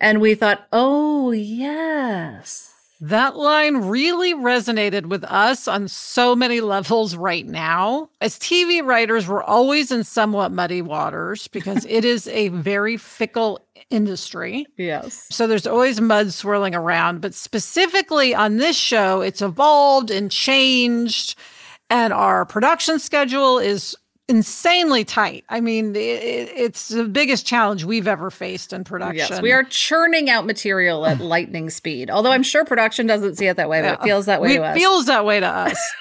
And 0.03 0.21
we 0.21 0.35
thought, 0.35 0.67
oh, 0.73 1.31
yes. 1.31 2.73
That 3.01 3.37
line 3.37 3.77
really 3.77 4.35
resonated 4.35 5.07
with 5.07 5.25
us 5.25 5.67
on 5.67 5.87
so 5.89 6.35
many 6.37 6.61
levels 6.61 7.17
right 7.17 7.47
now. 7.47 8.11
As 8.21 8.39
TV 8.39 8.85
writers, 8.85 9.29
we're 9.29 9.43
always 9.43 9.91
in 9.93 10.03
somewhat 10.05 10.53
muddy 10.53 10.83
waters 10.83 11.49
because 11.49 11.85
it 11.89 12.05
is 12.05 12.27
a 12.29 12.49
very 12.49 12.97
fickle 12.97 13.61
industry. 13.91 14.67
Yes. 14.77 15.27
So 15.31 15.47
there's 15.47 15.67
always 15.67 16.01
mud 16.01 16.33
swirling 16.33 16.75
around. 16.75 17.21
But 17.21 17.35
specifically 17.35 18.35
on 18.35 18.57
this 18.57 18.77
show, 18.77 19.21
it's 19.21 19.43
evolved 19.43 20.11
and 20.11 20.31
changed. 20.31 21.37
And 21.93 22.15
our 22.15 22.47
production 22.47 22.99
schedule 22.99 23.59
is 23.59 23.95
insanely 24.27 25.05
tight. 25.05 25.45
I 25.51 25.61
mean, 25.61 25.95
it, 25.95 25.99
it's 25.99 26.89
the 26.89 27.05
biggest 27.05 27.45
challenge 27.45 27.85
we've 27.85 28.09
ever 28.09 28.31
faced 28.31 28.73
in 28.73 28.83
production. 28.83 29.17
Yes, 29.29 29.43
we 29.43 29.53
are 29.53 29.63
churning 29.65 30.31
out 30.31 30.47
material 30.47 31.05
at 31.05 31.21
lightning 31.21 31.69
speed. 31.69 32.09
Although 32.09 32.33
I'm 32.33 32.43
sure 32.43 32.65
production 32.65 33.07
doesn't 33.07 33.37
see 33.37 33.47
it 33.47 33.59
that 33.59 33.69
way, 33.69 33.83
but 33.83 34.01
it 34.01 34.03
feels 34.03 34.25
that 34.25 34.41
way 34.41 34.55
it 34.55 34.57
to 34.57 34.65
us. 34.65 34.75
feels 34.75 35.05
that 35.05 35.27
way 35.27 35.41
to 35.41 35.47
us. 35.47 35.93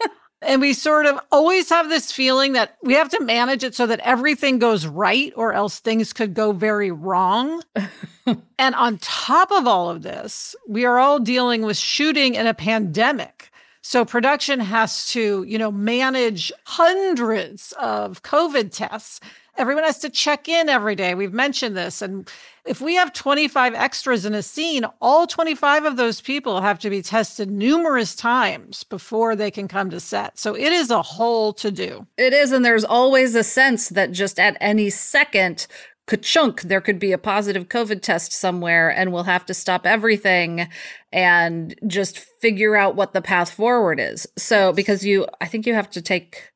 and 0.42 0.60
we 0.60 0.72
sort 0.72 1.06
of 1.06 1.18
always 1.32 1.68
have 1.68 1.88
this 1.88 2.12
feeling 2.12 2.52
that 2.52 2.76
we 2.84 2.92
have 2.94 3.08
to 3.08 3.20
manage 3.20 3.64
it 3.64 3.74
so 3.74 3.88
that 3.88 3.98
everything 4.04 4.60
goes 4.60 4.86
right 4.86 5.32
or 5.34 5.52
else 5.52 5.80
things 5.80 6.12
could 6.12 6.32
go 6.32 6.52
very 6.52 6.92
wrong. 6.92 7.60
and 8.56 8.74
on 8.76 8.98
top 8.98 9.50
of 9.50 9.66
all 9.66 9.90
of 9.90 10.02
this, 10.02 10.54
we 10.68 10.84
are 10.84 11.00
all 11.00 11.18
dealing 11.18 11.62
with 11.62 11.76
shooting 11.76 12.36
in 12.36 12.46
a 12.46 12.54
pandemic. 12.54 13.49
So 13.82 14.04
production 14.04 14.60
has 14.60 15.08
to, 15.08 15.42
you 15.44 15.58
know, 15.58 15.72
manage 15.72 16.52
hundreds 16.64 17.72
of 17.80 18.22
COVID 18.22 18.72
tests. 18.72 19.20
Everyone 19.56 19.84
has 19.84 19.98
to 19.98 20.10
check 20.10 20.48
in 20.48 20.68
every 20.68 20.94
day. 20.94 21.14
We've 21.14 21.32
mentioned 21.32 21.76
this. 21.76 22.02
And 22.02 22.30
if 22.64 22.80
we 22.80 22.94
have 22.94 23.12
25 23.12 23.74
extras 23.74 24.24
in 24.24 24.34
a 24.34 24.42
scene, 24.42 24.84
all 25.00 25.26
25 25.26 25.84
of 25.84 25.96
those 25.96 26.20
people 26.20 26.60
have 26.60 26.78
to 26.80 26.90
be 26.90 27.02
tested 27.02 27.50
numerous 27.50 28.14
times 28.14 28.84
before 28.84 29.34
they 29.34 29.50
can 29.50 29.66
come 29.66 29.90
to 29.90 30.00
set. 30.00 30.38
So 30.38 30.54
it 30.54 30.72
is 30.72 30.90
a 30.90 31.02
whole 31.02 31.52
to 31.54 31.70
do. 31.70 32.06
It 32.16 32.32
is. 32.32 32.52
And 32.52 32.64
there's 32.64 32.84
always 32.84 33.34
a 33.34 33.44
sense 33.44 33.88
that 33.90 34.12
just 34.12 34.38
at 34.38 34.56
any 34.60 34.88
second, 34.88 35.66
ka-chunk, 36.06 36.62
there 36.62 36.80
could 36.80 36.98
be 36.98 37.12
a 37.12 37.18
positive 37.18 37.68
COVID 37.68 38.02
test 38.02 38.32
somewhere 38.32 38.90
and 38.90 39.12
we'll 39.12 39.24
have 39.24 39.46
to 39.46 39.54
stop 39.54 39.86
everything 39.86 40.68
and 41.12 41.74
just 41.86 42.18
figure 42.18 42.76
out 42.76 42.96
what 42.96 43.12
the 43.12 43.22
path 43.22 43.50
forward 43.50 44.00
is. 44.00 44.26
So, 44.36 44.72
because 44.72 45.04
you, 45.04 45.26
I 45.40 45.46
think 45.46 45.66
you 45.66 45.74
have 45.74 45.90
to 45.90 46.02
take 46.02 46.50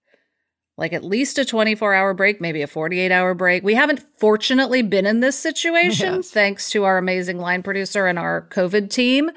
like 0.77 0.93
at 0.93 1.05
least 1.05 1.39
a 1.39 1.45
24 1.45 1.95
hour 1.95 2.15
break, 2.15 2.41
maybe 2.41 2.63
a 2.63 2.67
48 2.67 3.13
hour 3.13 3.35
break. 3.35 3.63
We 3.63 3.75
haven't 3.75 4.05
fortunately 4.19 4.83
been 4.83 5.07
in 5.07 5.21
this 5.21 5.39
situation 5.39 6.17
yes. 6.17 6.31
thanks 6.31 6.71
to 6.71 6.85
our 6.85 6.99
amazing 6.99 7.39
line 7.39 7.63
producer 7.63 8.07
and 8.07 8.19
our 8.19 8.49
COVID 8.51 8.91
team, 8.91 9.31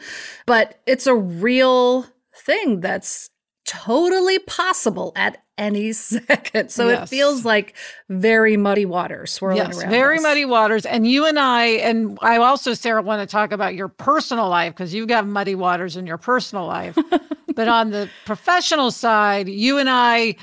but 0.45 0.79
it's 0.87 1.07
a 1.07 1.15
real 1.15 2.05
thing 2.35 2.79
that's 2.79 3.29
totally 3.65 4.39
possible 4.39 5.11
at 5.15 5.43
any 5.57 5.93
second. 5.93 6.69
So 6.69 6.89
yes. 6.89 7.03
it 7.03 7.09
feels 7.09 7.45
like 7.45 7.75
very 8.09 8.57
muddy 8.57 8.85
waters 8.85 9.33
swirling 9.33 9.57
yes, 9.57 9.79
around. 9.79 9.89
Very 9.89 10.17
us. 10.17 10.23
muddy 10.23 10.45
waters. 10.45 10.85
And 10.85 11.07
you 11.07 11.25
and 11.25 11.39
I, 11.39 11.65
and 11.65 12.17
I 12.21 12.37
also, 12.37 12.73
Sarah, 12.73 13.01
want 13.01 13.27
to 13.27 13.31
talk 13.31 13.51
about 13.51 13.75
your 13.75 13.87
personal 13.87 14.49
life 14.49 14.73
because 14.73 14.93
you've 14.93 15.07
got 15.07 15.27
muddy 15.27 15.55
waters 15.55 15.97
in 15.97 16.05
your 16.05 16.17
personal 16.17 16.65
life. 16.65 16.97
but 17.55 17.67
on 17.67 17.91
the 17.91 18.09
professional 18.25 18.91
side, 18.91 19.49
you 19.49 19.77
and 19.77 19.89
I, 19.89 20.35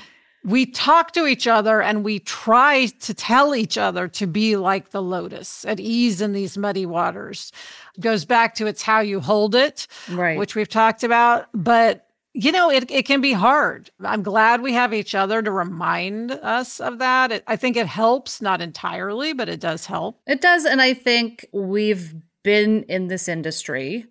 we 0.43 0.67
talk 0.67 1.11
to 1.13 1.25
each 1.25 1.47
other 1.47 1.81
and 1.81 2.03
we 2.03 2.19
try 2.19 2.85
to 2.85 3.13
tell 3.13 3.55
each 3.55 3.77
other 3.77 4.07
to 4.09 4.27
be 4.27 4.55
like 4.55 4.91
the 4.91 5.01
lotus 5.01 5.65
at 5.65 5.79
ease 5.79 6.21
in 6.21 6.33
these 6.33 6.55
muddy 6.55 6.85
waters. 6.85 7.51
It 7.97 8.01
goes 8.01 8.25
back 8.25 8.53
to 8.55 8.67
it's 8.67 8.83
how 8.83 8.99
you 8.99 9.19
hold 9.19 9.55
it, 9.55 9.87
right. 10.11 10.37
which 10.37 10.55
we've 10.55 10.69
talked 10.69 11.03
about. 11.03 11.47
But 11.53 12.04
you 12.37 12.51
know, 12.51 12.69
it, 12.69 12.91
it 12.91 13.05
can 13.05 13.21
be 13.21 13.31
hard. 13.31 13.89
I'm 14.03 14.21
glad 14.21 14.61
we 14.61 14.73
have 14.73 14.93
each 14.93 15.15
other 15.15 15.41
to 15.41 15.49
remind 15.49 16.31
us 16.31 16.81
of 16.81 16.99
that. 16.99 17.31
It, 17.31 17.43
I 17.47 17.55
think 17.55 17.77
it 17.77 17.87
helps, 17.87 18.41
not 18.41 18.61
entirely, 18.61 19.31
but 19.31 19.47
it 19.47 19.61
does 19.61 19.85
help. 19.85 20.19
It 20.27 20.41
does. 20.41 20.65
And 20.65 20.81
I 20.81 20.93
think 20.93 21.45
we've 21.53 22.13
been 22.43 22.83
in 22.83 23.07
this 23.07 23.29
industry 23.29 24.05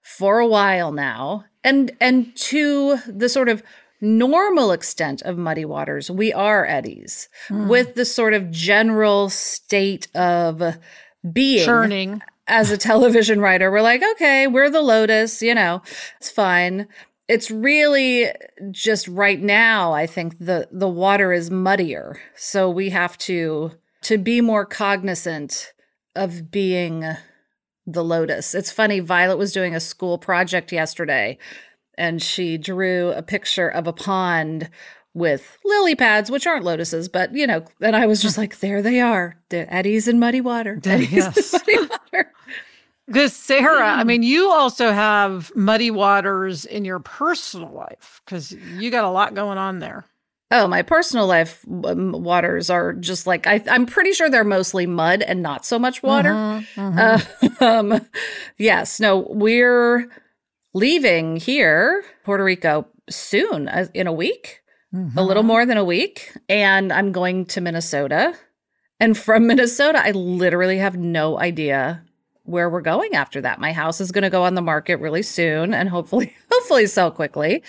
for 0.00 0.38
a 0.38 0.46
while 0.46 0.90
now. 0.90 1.44
And 1.62 1.92
and 2.00 2.34
to 2.36 2.96
the 3.06 3.28
sort 3.28 3.50
of 3.50 3.62
normal 4.00 4.72
extent 4.72 5.20
of 5.22 5.36
muddy 5.36 5.66
waters, 5.66 6.10
we 6.10 6.32
are 6.32 6.64
eddies 6.64 7.28
mm. 7.48 7.68
with 7.68 7.94
the 7.94 8.06
sort 8.06 8.32
of 8.32 8.50
general 8.50 9.28
state 9.28 10.08
of 10.14 10.78
being 11.30 11.64
churning 11.64 12.22
as 12.46 12.70
a 12.70 12.78
television 12.78 13.40
writer, 13.40 13.70
we're 13.70 13.82
like, 13.82 14.02
okay, 14.12 14.46
we're 14.46 14.70
the 14.70 14.80
lotus, 14.80 15.42
you 15.42 15.54
know, 15.54 15.82
it's 16.18 16.30
fine 16.30 16.86
it's 17.28 17.50
really 17.50 18.30
just 18.70 19.08
right 19.08 19.40
now 19.40 19.92
i 19.92 20.06
think 20.06 20.38
the 20.38 20.68
the 20.70 20.88
water 20.88 21.32
is 21.32 21.50
muddier. 21.50 22.20
So 22.36 22.70
we 22.70 22.90
have 22.90 23.18
to 23.18 23.72
to 24.02 24.18
be 24.18 24.40
more 24.40 24.64
cognizant 24.64 25.72
of 26.14 26.50
being 26.50 27.04
the 27.86 28.04
lotus. 28.04 28.54
It's 28.54 28.70
funny 28.70 29.00
violet 29.00 29.38
was 29.38 29.52
doing 29.52 29.74
a 29.74 29.80
school 29.80 30.18
project 30.18 30.72
yesterday 30.72 31.38
and 31.98 32.22
she 32.22 32.58
drew 32.58 33.10
a 33.10 33.22
picture 33.22 33.68
of 33.68 33.86
a 33.86 33.92
pond 33.92 34.70
with 35.14 35.56
lily 35.64 35.94
pads 35.94 36.30
which 36.30 36.46
aren't 36.46 36.64
lotuses 36.64 37.08
but 37.08 37.34
you 37.34 37.46
know 37.46 37.64
and 37.80 37.96
i 37.96 38.04
was 38.04 38.20
just 38.20 38.36
like 38.36 38.60
there 38.60 38.82
they 38.82 39.00
are. 39.00 39.36
The 39.48 39.72
eddies 39.72 40.08
in 40.08 40.18
muddy 40.18 40.40
water. 40.42 40.78
Eddies 40.84 41.12
yes. 41.12 41.54
in 41.54 41.60
muddy 41.60 41.88
water 42.12 42.32
because 43.06 43.34
Sarah, 43.34 43.86
I 43.86 44.04
mean, 44.04 44.22
you 44.22 44.50
also 44.50 44.90
have 44.90 45.54
muddy 45.54 45.90
waters 45.90 46.64
in 46.64 46.84
your 46.84 46.98
personal 46.98 47.72
life 47.72 48.20
because 48.24 48.52
you 48.52 48.90
got 48.90 49.04
a 49.04 49.10
lot 49.10 49.34
going 49.34 49.58
on 49.58 49.78
there. 49.78 50.04
Oh, 50.50 50.68
my 50.68 50.82
personal 50.82 51.26
life 51.26 51.64
waters 51.66 52.70
are 52.70 52.92
just 52.92 53.26
like 53.26 53.48
I, 53.48 53.62
am 53.66 53.84
pretty 53.84 54.12
sure 54.12 54.30
they're 54.30 54.44
mostly 54.44 54.86
mud 54.86 55.22
and 55.22 55.42
not 55.42 55.66
so 55.66 55.78
much 55.78 56.02
water. 56.04 56.30
Mm-hmm, 56.30 56.80
mm-hmm. 56.80 57.60
Uh, 57.60 57.64
um, 57.64 58.06
yes, 58.56 59.00
no, 59.00 59.26
we're 59.30 60.08
leaving 60.72 61.36
here, 61.36 62.04
Puerto 62.24 62.44
Rico, 62.44 62.86
soon 63.10 63.68
uh, 63.68 63.86
in 63.92 64.06
a 64.06 64.12
week, 64.12 64.62
mm-hmm. 64.94 65.18
a 65.18 65.22
little 65.22 65.42
mm-hmm. 65.42 65.48
more 65.48 65.66
than 65.66 65.78
a 65.78 65.84
week, 65.84 66.32
and 66.48 66.92
I'm 66.92 67.10
going 67.10 67.46
to 67.46 67.60
Minnesota. 67.60 68.34
And 69.00 69.18
from 69.18 69.46
Minnesota, 69.48 70.00
I 70.00 70.12
literally 70.12 70.78
have 70.78 70.96
no 70.96 71.40
idea 71.40 72.05
where 72.46 72.70
we're 72.70 72.80
going 72.80 73.14
after 73.14 73.40
that. 73.40 73.60
My 73.60 73.72
house 73.72 74.00
is 74.00 74.12
going 74.12 74.22
to 74.22 74.30
go 74.30 74.44
on 74.44 74.54
the 74.54 74.62
market 74.62 74.96
really 74.96 75.22
soon 75.22 75.74
and 75.74 75.88
hopefully 75.88 76.34
hopefully 76.52 76.86
sell 76.86 77.10
quickly. 77.10 77.62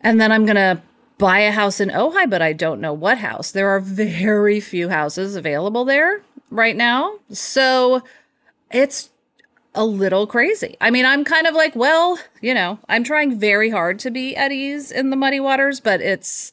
And 0.00 0.20
then 0.20 0.32
I'm 0.32 0.44
going 0.44 0.56
to 0.56 0.82
buy 1.18 1.40
a 1.40 1.52
house 1.52 1.80
in 1.80 1.90
Ojai, 1.90 2.28
but 2.28 2.42
I 2.42 2.52
don't 2.52 2.80
know 2.80 2.94
what 2.94 3.18
house. 3.18 3.50
There 3.50 3.68
are 3.68 3.80
very 3.80 4.60
few 4.60 4.88
houses 4.88 5.36
available 5.36 5.84
there 5.84 6.22
right 6.50 6.76
now. 6.76 7.18
So 7.30 8.02
it's 8.72 9.10
a 9.74 9.84
little 9.84 10.26
crazy. 10.26 10.76
I 10.80 10.90
mean, 10.90 11.04
I'm 11.04 11.24
kind 11.24 11.46
of 11.46 11.54
like, 11.54 11.76
well, 11.76 12.18
you 12.40 12.54
know, 12.54 12.78
I'm 12.88 13.04
trying 13.04 13.38
very 13.38 13.70
hard 13.70 13.98
to 14.00 14.10
be 14.10 14.34
at 14.34 14.50
ease 14.50 14.90
in 14.90 15.10
the 15.10 15.16
muddy 15.16 15.40
waters, 15.40 15.80
but 15.80 16.00
it's 16.00 16.52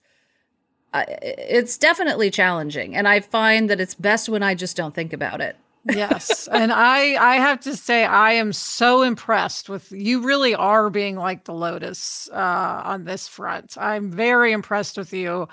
uh, 0.93 1.03
it's 1.21 1.77
definitely 1.77 2.29
challenging. 2.29 2.95
And 2.95 3.07
I 3.07 3.19
find 3.19 3.69
that 3.69 3.79
it's 3.79 3.95
best 3.95 4.29
when 4.29 4.43
I 4.43 4.55
just 4.55 4.77
don't 4.77 4.93
think 4.93 5.13
about 5.13 5.41
it 5.41 5.55
yes. 5.89 6.47
And 6.47 6.71
I 6.71 7.15
I 7.15 7.35
have 7.35 7.59
to 7.61 7.75
say 7.75 8.05
I 8.05 8.33
am 8.33 8.53
so 8.53 9.01
impressed 9.01 9.69
with 9.69 9.91
you 9.91 10.21
really 10.21 10.55
are 10.55 10.89
being 10.89 11.15
like 11.15 11.45
the 11.45 11.53
lotus 11.53 12.29
uh, 12.31 12.81
on 12.85 13.05
this 13.05 13.27
front. 13.27 13.77
I'm 13.77 14.11
very 14.11 14.51
impressed 14.51 14.97
with 14.97 15.13
you. 15.13 15.47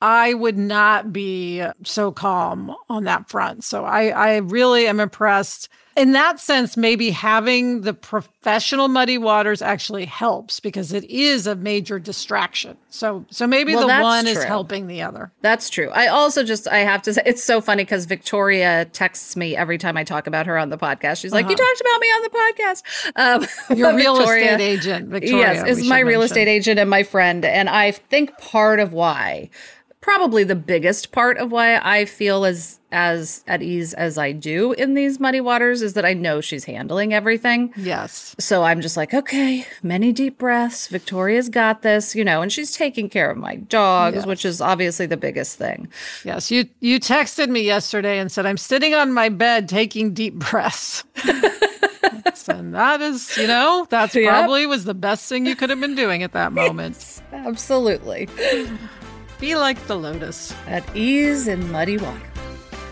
I 0.00 0.34
would 0.34 0.56
not 0.56 1.12
be 1.12 1.64
so 1.84 2.12
calm 2.12 2.74
on 2.88 3.04
that 3.04 3.28
front. 3.28 3.64
So 3.64 3.84
I 3.84 4.08
I 4.08 4.36
really 4.36 4.86
am 4.86 5.00
impressed 5.00 5.68
in 5.98 6.12
that 6.12 6.38
sense, 6.38 6.76
maybe 6.76 7.10
having 7.10 7.80
the 7.80 7.92
professional 7.92 8.86
muddy 8.86 9.18
waters 9.18 9.60
actually 9.60 10.04
helps 10.04 10.60
because 10.60 10.92
it 10.92 11.02
is 11.04 11.46
a 11.46 11.56
major 11.56 11.98
distraction. 11.98 12.76
So, 12.88 13.26
so 13.30 13.48
maybe 13.48 13.74
well, 13.74 13.88
the 13.88 14.02
one 14.02 14.24
true. 14.24 14.32
is 14.32 14.44
helping 14.44 14.86
the 14.86 15.02
other. 15.02 15.32
That's 15.42 15.68
true. 15.68 15.90
I 15.90 16.06
also 16.06 16.44
just 16.44 16.68
I 16.68 16.78
have 16.78 17.02
to 17.02 17.14
say 17.14 17.22
it's 17.26 17.42
so 17.42 17.60
funny 17.60 17.82
because 17.82 18.06
Victoria 18.06 18.84
texts 18.92 19.36
me 19.36 19.56
every 19.56 19.76
time 19.76 19.96
I 19.96 20.04
talk 20.04 20.28
about 20.28 20.46
her 20.46 20.56
on 20.56 20.70
the 20.70 20.78
podcast. 20.78 21.20
She's 21.20 21.32
like, 21.32 21.46
uh-huh. 21.46 21.50
"You 21.50 21.56
talked 21.56 21.80
about 21.80 22.00
me 22.00 22.06
on 22.06 22.22
the 22.22 22.30
podcast." 22.30 23.52
Um, 23.70 23.76
Your 23.76 23.96
real 23.96 24.16
Victoria, 24.16 24.52
estate 24.52 24.64
agent, 24.64 25.08
Victoria. 25.08 25.54
Yes, 25.54 25.78
is 25.78 25.88
my 25.88 25.98
real 25.98 26.22
estate 26.22 26.48
agent 26.48 26.78
and 26.78 26.88
my 26.88 27.02
friend, 27.02 27.44
and 27.44 27.68
I 27.68 27.90
think 27.90 28.38
part 28.38 28.78
of 28.78 28.92
why 28.92 29.50
probably 30.00 30.44
the 30.44 30.56
biggest 30.56 31.12
part 31.12 31.36
of 31.36 31.52
why 31.52 31.76
I 31.76 32.04
feel 32.06 32.44
as 32.44 32.77
as 32.90 33.44
at 33.46 33.62
ease 33.62 33.92
as 33.94 34.16
I 34.16 34.32
do 34.32 34.72
in 34.72 34.94
these 34.94 35.20
muddy 35.20 35.40
waters 35.40 35.82
is 35.82 35.92
that 35.94 36.04
I 36.04 36.14
know 36.14 36.40
she's 36.40 36.64
handling 36.64 37.12
everything. 37.12 37.72
Yes. 37.76 38.34
So 38.38 38.64
I'm 38.64 38.80
just 38.80 38.96
like, 38.96 39.12
okay, 39.12 39.66
many 39.82 40.12
deep 40.12 40.38
breaths. 40.38 40.88
Victoria's 40.88 41.48
got 41.48 41.82
this, 41.82 42.14
you 42.14 42.24
know, 42.24 42.40
and 42.40 42.52
she's 42.52 42.72
taking 42.72 43.08
care 43.08 43.30
of 43.30 43.36
my 43.36 43.56
dogs, 43.56 44.16
yes. 44.16 44.26
which 44.26 44.44
is 44.44 44.60
obviously 44.60 45.06
the 45.06 45.16
biggest 45.16 45.58
thing. 45.58 45.88
Yes. 46.24 46.50
You 46.50 46.68
you 46.80 46.98
texted 46.98 47.48
me 47.48 47.60
yesterday 47.62 48.18
and 48.18 48.32
said 48.32 48.46
I'm 48.46 48.56
sitting 48.56 48.94
on 48.94 49.12
my 49.12 49.28
bed 49.28 49.68
taking 49.68 50.14
deep 50.14 50.34
breaths. 50.34 51.04
and 52.48 52.74
that 52.74 53.00
is, 53.00 53.36
you 53.36 53.46
know, 53.46 53.86
that's 53.90 54.14
yep. 54.14 54.28
probably 54.28 54.66
was 54.66 54.84
the 54.84 54.94
best 54.94 55.28
thing 55.28 55.46
you 55.46 55.54
could 55.54 55.70
have 55.70 55.80
been 55.80 55.94
doing 55.94 56.22
at 56.22 56.32
that 56.32 56.52
moment. 56.52 56.96
Yes, 56.96 57.22
absolutely. 57.32 58.28
Be 59.38 59.54
like 59.54 59.86
the 59.86 59.96
lotus. 59.96 60.54
At 60.66 60.84
ease 60.96 61.46
in 61.46 61.70
muddy 61.70 61.98
water. 61.98 62.37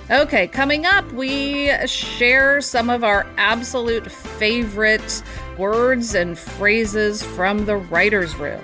Okay, 0.09 0.47
coming 0.47 0.87
up, 0.87 1.11
we 1.15 1.69
share 1.85 2.61
some 2.61 2.91
of 2.91 3.03
our 3.03 3.27
absolute 3.39 4.09
favorite 4.09 5.21
words 5.59 6.15
and 6.15 6.39
phrases 6.39 7.25
from 7.25 7.65
the 7.65 7.77
writer's 7.77 8.37
room 8.37 8.63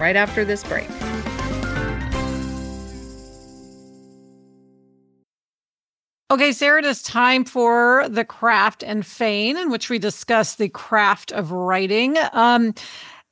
right 0.00 0.16
after 0.16 0.44
this 0.44 0.64
break. 0.64 0.88
Okay, 6.32 6.50
Sarah, 6.50 6.80
it 6.80 6.84
is 6.84 7.04
time 7.04 7.44
for 7.44 8.08
the 8.08 8.24
craft 8.24 8.82
and 8.82 9.06
Fain, 9.06 9.56
in 9.56 9.70
which 9.70 9.90
we 9.90 10.00
discuss 10.00 10.56
the 10.56 10.68
craft 10.68 11.30
of 11.30 11.52
writing. 11.52 12.16
Um, 12.32 12.74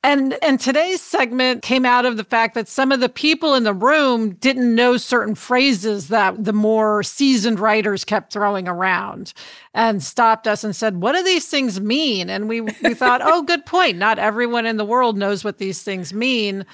and 0.03 0.37
and 0.41 0.59
today's 0.59 1.01
segment 1.01 1.61
came 1.61 1.85
out 1.85 2.05
of 2.05 2.15
the 2.15 2.23
fact 2.23 2.55
that 2.55 2.67
some 2.67 2.91
of 2.91 3.01
the 3.01 3.09
people 3.09 3.53
in 3.53 3.63
the 3.63 3.73
room 3.73 4.31
didn't 4.35 4.73
know 4.73 4.95
certain 4.95 5.35
phrases 5.35 6.07
that 6.07 6.43
the 6.43 6.53
more 6.53 7.03
seasoned 7.03 7.59
writers 7.59 8.05
kept 8.05 8.31
throwing 8.31 8.67
around 8.67 9.33
and 9.73 10.01
stopped 10.01 10.47
us 10.47 10.63
and 10.63 10.75
said, 10.75 11.01
"What 11.01 11.15
do 11.15 11.23
these 11.23 11.47
things 11.47 11.81
mean?" 11.81 12.29
And 12.29 12.47
we 12.47 12.61
we 12.61 12.93
thought, 12.93 13.21
"Oh, 13.23 13.41
good 13.41 13.65
point. 13.65 13.97
Not 13.97 14.19
everyone 14.19 14.65
in 14.65 14.77
the 14.77 14.85
world 14.85 15.17
knows 15.17 15.43
what 15.43 15.57
these 15.57 15.81
things 15.81 16.13
mean." 16.13 16.65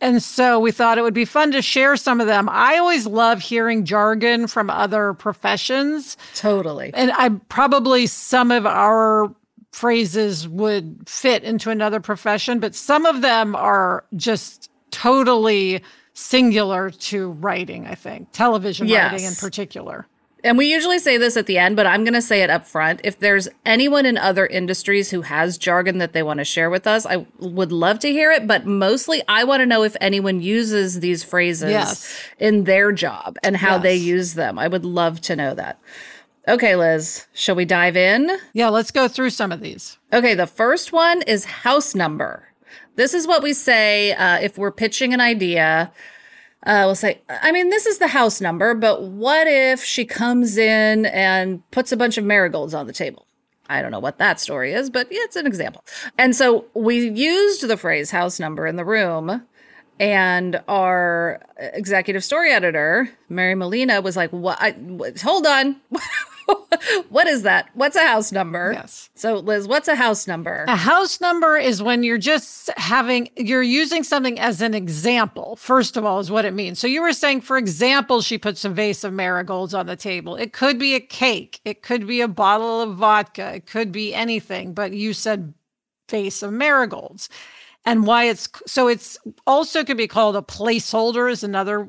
And 0.00 0.22
so 0.22 0.60
we 0.60 0.70
thought 0.70 0.96
it 0.98 1.02
would 1.02 1.14
be 1.14 1.24
fun 1.24 1.50
to 1.52 1.60
share 1.60 1.96
some 1.96 2.20
of 2.20 2.28
them. 2.28 2.48
I 2.48 2.78
always 2.78 3.06
love 3.06 3.40
hearing 3.40 3.84
jargon 3.84 4.46
from 4.46 4.70
other 4.70 5.12
professions. 5.14 6.16
Totally. 6.36 6.92
And 6.94 7.10
I 7.16 7.30
probably 7.48 8.06
some 8.06 8.52
of 8.52 8.64
our 8.64 9.34
phrases 9.72 10.48
would 10.48 11.08
fit 11.08 11.44
into 11.44 11.70
another 11.70 12.00
profession, 12.00 12.58
but 12.58 12.74
some 12.74 13.06
of 13.06 13.20
them 13.20 13.54
are 13.54 14.04
just 14.16 14.70
totally 14.90 15.82
singular 16.14 16.90
to 16.90 17.30
writing, 17.32 17.86
I 17.86 17.94
think, 17.94 18.32
television 18.32 18.88
yes. 18.88 19.12
writing 19.12 19.26
in 19.26 19.34
particular. 19.34 20.06
And 20.44 20.56
we 20.56 20.72
usually 20.72 21.00
say 21.00 21.16
this 21.16 21.36
at 21.36 21.46
the 21.46 21.58
end, 21.58 21.74
but 21.74 21.86
I'm 21.86 22.04
going 22.04 22.14
to 22.14 22.22
say 22.22 22.42
it 22.42 22.50
up 22.50 22.64
front. 22.64 23.00
If 23.02 23.18
there's 23.18 23.48
anyone 23.66 24.06
in 24.06 24.16
other 24.16 24.46
industries 24.46 25.10
who 25.10 25.22
has 25.22 25.58
jargon 25.58 25.98
that 25.98 26.12
they 26.12 26.22
want 26.22 26.38
to 26.38 26.44
share 26.44 26.70
with 26.70 26.86
us, 26.86 27.04
I 27.04 27.26
would 27.38 27.72
love 27.72 27.98
to 28.00 28.12
hear 28.12 28.30
it. 28.30 28.46
But 28.46 28.64
mostly, 28.64 29.22
I 29.26 29.44
want 29.44 29.60
to 29.60 29.66
know 29.66 29.82
if 29.82 29.96
anyone 30.00 30.40
uses 30.40 31.00
these 31.00 31.24
phrases 31.24 31.70
yes. 31.70 32.20
in 32.38 32.64
their 32.64 32.92
job 32.92 33.36
and 33.42 33.56
how 33.56 33.74
yes. 33.74 33.82
they 33.82 33.96
use 33.96 34.34
them. 34.34 34.58
I 34.60 34.68
would 34.68 34.84
love 34.84 35.20
to 35.22 35.34
know 35.34 35.54
that. 35.54 35.80
Okay, 36.48 36.76
Liz, 36.76 37.26
shall 37.34 37.56
we 37.56 37.66
dive 37.66 37.94
in? 37.94 38.30
Yeah, 38.54 38.70
let's 38.70 38.90
go 38.90 39.06
through 39.06 39.28
some 39.28 39.52
of 39.52 39.60
these. 39.60 39.98
Okay, 40.14 40.34
the 40.34 40.46
first 40.46 40.92
one 40.92 41.20
is 41.22 41.44
house 41.44 41.94
number. 41.94 42.48
This 42.96 43.12
is 43.12 43.26
what 43.26 43.42
we 43.42 43.52
say 43.52 44.14
uh, 44.14 44.38
if 44.38 44.56
we're 44.56 44.72
pitching 44.72 45.12
an 45.12 45.20
idea. 45.20 45.92
Uh, 46.62 46.84
we'll 46.86 46.94
say, 46.94 47.20
I 47.28 47.52
mean, 47.52 47.68
this 47.68 47.84
is 47.84 47.98
the 47.98 48.08
house 48.08 48.40
number, 48.40 48.74
but 48.74 49.02
what 49.02 49.46
if 49.46 49.84
she 49.84 50.06
comes 50.06 50.56
in 50.56 51.04
and 51.04 51.70
puts 51.70 51.92
a 51.92 51.98
bunch 51.98 52.16
of 52.16 52.24
marigolds 52.24 52.72
on 52.72 52.86
the 52.86 52.94
table? 52.94 53.26
I 53.68 53.82
don't 53.82 53.90
know 53.90 54.00
what 54.00 54.16
that 54.16 54.40
story 54.40 54.72
is, 54.72 54.88
but 54.88 55.06
yeah, 55.10 55.20
it's 55.24 55.36
an 55.36 55.46
example. 55.46 55.84
And 56.16 56.34
so 56.34 56.64
we 56.72 57.10
used 57.10 57.68
the 57.68 57.76
phrase 57.76 58.10
house 58.10 58.40
number 58.40 58.66
in 58.66 58.76
the 58.76 58.86
room 58.86 59.42
and 60.00 60.62
our 60.66 61.42
executive 61.58 62.24
story 62.24 62.52
editor, 62.52 63.10
Mary 63.28 63.54
Molina, 63.54 64.00
was 64.00 64.16
like, 64.16 64.30
"What? 64.30 64.56
I, 64.60 64.70
what 64.72 65.20
hold 65.20 65.46
on." 65.46 65.76
what 67.08 67.26
is 67.26 67.42
that? 67.42 67.68
What's 67.74 67.96
a 67.96 68.06
house 68.06 68.32
number? 68.32 68.72
Yes. 68.74 69.10
So, 69.14 69.36
Liz, 69.36 69.66
what's 69.66 69.88
a 69.88 69.96
house 69.96 70.26
number? 70.26 70.64
A 70.68 70.76
house 70.76 71.20
number 71.20 71.56
is 71.56 71.82
when 71.82 72.02
you're 72.02 72.18
just 72.18 72.70
having, 72.76 73.28
you're 73.36 73.62
using 73.62 74.02
something 74.02 74.38
as 74.38 74.60
an 74.60 74.74
example, 74.74 75.56
first 75.56 75.96
of 75.96 76.04
all, 76.04 76.20
is 76.20 76.30
what 76.30 76.44
it 76.44 76.54
means. 76.54 76.78
So, 76.78 76.86
you 76.86 77.02
were 77.02 77.12
saying, 77.12 77.42
for 77.42 77.56
example, 77.58 78.20
she 78.20 78.38
puts 78.38 78.64
a 78.64 78.68
vase 78.68 79.04
of 79.04 79.12
marigolds 79.12 79.74
on 79.74 79.86
the 79.86 79.96
table. 79.96 80.36
It 80.36 80.52
could 80.52 80.78
be 80.78 80.94
a 80.94 81.00
cake, 81.00 81.60
it 81.64 81.82
could 81.82 82.06
be 82.06 82.20
a 82.20 82.28
bottle 82.28 82.80
of 82.80 82.96
vodka, 82.96 83.54
it 83.54 83.66
could 83.66 83.92
be 83.92 84.14
anything, 84.14 84.72
but 84.72 84.92
you 84.92 85.12
said 85.12 85.54
vase 86.08 86.42
of 86.42 86.52
marigolds. 86.52 87.28
And 87.84 88.06
why 88.06 88.24
it's 88.24 88.48
so 88.66 88.88
it's 88.88 89.18
also 89.46 89.82
could 89.84 89.96
be 89.96 90.08
called 90.08 90.36
a 90.36 90.42
placeholder 90.42 91.30
is 91.30 91.42
another 91.42 91.88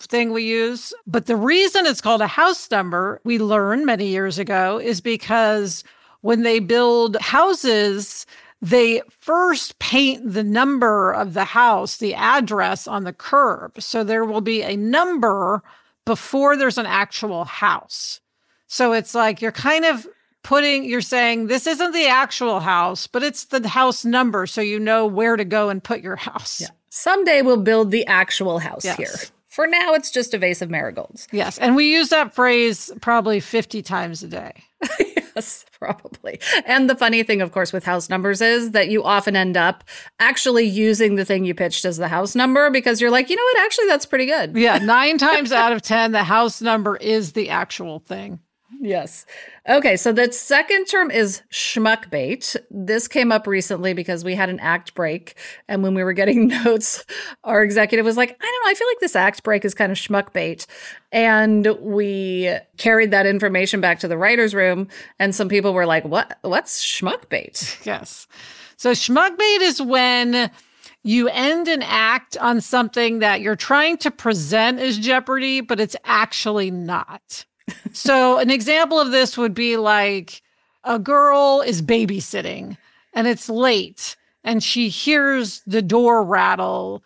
thing 0.00 0.32
we 0.32 0.44
use. 0.44 0.92
But 1.06 1.26
the 1.26 1.36
reason 1.36 1.86
it's 1.86 2.00
called 2.00 2.20
a 2.20 2.26
house 2.26 2.70
number, 2.70 3.20
we 3.24 3.38
learned 3.38 3.86
many 3.86 4.06
years 4.06 4.38
ago, 4.38 4.78
is 4.78 5.00
because 5.00 5.84
when 6.20 6.42
they 6.42 6.58
build 6.58 7.16
houses, 7.16 8.26
they 8.62 9.02
first 9.20 9.78
paint 9.78 10.32
the 10.32 10.42
number 10.42 11.12
of 11.12 11.34
the 11.34 11.44
house, 11.44 11.98
the 11.98 12.14
address 12.14 12.86
on 12.88 13.04
the 13.04 13.12
curb. 13.12 13.80
So 13.80 14.02
there 14.02 14.24
will 14.24 14.40
be 14.40 14.62
a 14.62 14.76
number 14.76 15.62
before 16.06 16.56
there's 16.56 16.78
an 16.78 16.86
actual 16.86 17.44
house. 17.44 18.20
So 18.66 18.92
it's 18.92 19.14
like 19.14 19.42
you're 19.42 19.52
kind 19.52 19.84
of 19.84 20.06
putting, 20.42 20.84
you're 20.84 21.00
saying 21.00 21.46
this 21.46 21.66
isn't 21.66 21.92
the 21.92 22.06
actual 22.06 22.60
house, 22.60 23.06
but 23.06 23.22
it's 23.22 23.44
the 23.44 23.68
house 23.68 24.04
number. 24.04 24.46
So 24.46 24.60
you 24.60 24.78
know 24.78 25.06
where 25.06 25.36
to 25.36 25.44
go 25.44 25.68
and 25.68 25.84
put 25.84 26.00
your 26.00 26.16
house. 26.16 26.60
Yeah. 26.60 26.68
Someday 26.88 27.42
we'll 27.42 27.56
build 27.58 27.90
the 27.90 28.06
actual 28.06 28.58
house 28.58 28.84
yes. 28.84 28.96
here. 28.96 29.30
For 29.54 29.68
now, 29.68 29.94
it's 29.94 30.10
just 30.10 30.34
a 30.34 30.38
vase 30.38 30.62
of 30.62 30.68
marigolds. 30.68 31.28
Yes. 31.30 31.58
And 31.58 31.76
we 31.76 31.92
use 31.92 32.08
that 32.08 32.34
phrase 32.34 32.90
probably 33.00 33.38
50 33.38 33.82
times 33.82 34.20
a 34.24 34.26
day. 34.26 34.64
yes, 34.98 35.64
probably. 35.78 36.40
And 36.66 36.90
the 36.90 36.96
funny 36.96 37.22
thing, 37.22 37.40
of 37.40 37.52
course, 37.52 37.72
with 37.72 37.84
house 37.84 38.10
numbers 38.10 38.40
is 38.40 38.72
that 38.72 38.88
you 38.88 39.04
often 39.04 39.36
end 39.36 39.56
up 39.56 39.84
actually 40.18 40.64
using 40.64 41.14
the 41.14 41.24
thing 41.24 41.44
you 41.44 41.54
pitched 41.54 41.84
as 41.84 41.98
the 41.98 42.08
house 42.08 42.34
number 42.34 42.68
because 42.68 43.00
you're 43.00 43.12
like, 43.12 43.30
you 43.30 43.36
know 43.36 43.44
what? 43.44 43.60
Actually, 43.60 43.86
that's 43.86 44.06
pretty 44.06 44.26
good. 44.26 44.56
Yeah. 44.56 44.78
Nine 44.78 45.18
times 45.28 45.52
out 45.52 45.70
of 45.72 45.82
10, 45.82 46.10
the 46.10 46.24
house 46.24 46.60
number 46.60 46.96
is 46.96 47.34
the 47.34 47.50
actual 47.50 48.00
thing. 48.00 48.40
Yes. 48.84 49.24
Okay, 49.66 49.96
so 49.96 50.12
the 50.12 50.30
second 50.30 50.84
term 50.84 51.10
is 51.10 51.40
schmuck 51.50 52.10
bait. 52.10 52.54
This 52.70 53.08
came 53.08 53.32
up 53.32 53.46
recently 53.46 53.94
because 53.94 54.24
we 54.24 54.34
had 54.34 54.50
an 54.50 54.60
act 54.60 54.94
break. 54.94 55.38
And 55.68 55.82
when 55.82 55.94
we 55.94 56.04
were 56.04 56.12
getting 56.12 56.48
notes, 56.64 57.02
our 57.44 57.62
executive 57.62 58.04
was 58.04 58.18
like, 58.18 58.36
I 58.38 58.44
don't 58.44 58.64
know, 58.64 58.70
I 58.70 58.74
feel 58.74 58.86
like 58.86 59.00
this 59.00 59.16
act 59.16 59.42
break 59.42 59.64
is 59.64 59.72
kind 59.72 59.90
of 59.90 59.96
schmuck 59.96 60.34
bait. 60.34 60.66
And 61.12 61.66
we 61.80 62.54
carried 62.76 63.10
that 63.10 63.24
information 63.24 63.80
back 63.80 64.00
to 64.00 64.08
the 64.08 64.18
writer's 64.18 64.54
room. 64.54 64.88
And 65.18 65.34
some 65.34 65.48
people 65.48 65.72
were 65.72 65.86
like, 65.86 66.04
What 66.04 66.36
what's 66.42 66.84
schmuck 66.84 67.30
bait? 67.30 67.78
Yes. 67.84 68.26
So 68.76 68.90
schmuck 68.90 69.38
bait 69.38 69.62
is 69.62 69.80
when 69.80 70.50
you 71.02 71.28
end 71.28 71.68
an 71.68 71.82
act 71.82 72.36
on 72.36 72.60
something 72.60 73.20
that 73.20 73.40
you're 73.40 73.56
trying 73.56 73.96
to 73.98 74.10
present 74.10 74.78
as 74.78 74.98
Jeopardy, 74.98 75.62
but 75.62 75.80
it's 75.80 75.96
actually 76.04 76.70
not 76.70 77.46
so 77.92 78.38
an 78.38 78.50
example 78.50 78.98
of 78.98 79.10
this 79.10 79.36
would 79.36 79.54
be 79.54 79.76
like 79.76 80.42
a 80.84 80.98
girl 80.98 81.62
is 81.64 81.82
babysitting 81.82 82.76
and 83.12 83.26
it's 83.26 83.48
late 83.48 84.16
and 84.42 84.62
she 84.62 84.88
hears 84.88 85.62
the 85.66 85.82
door 85.82 86.22
rattle 86.22 87.02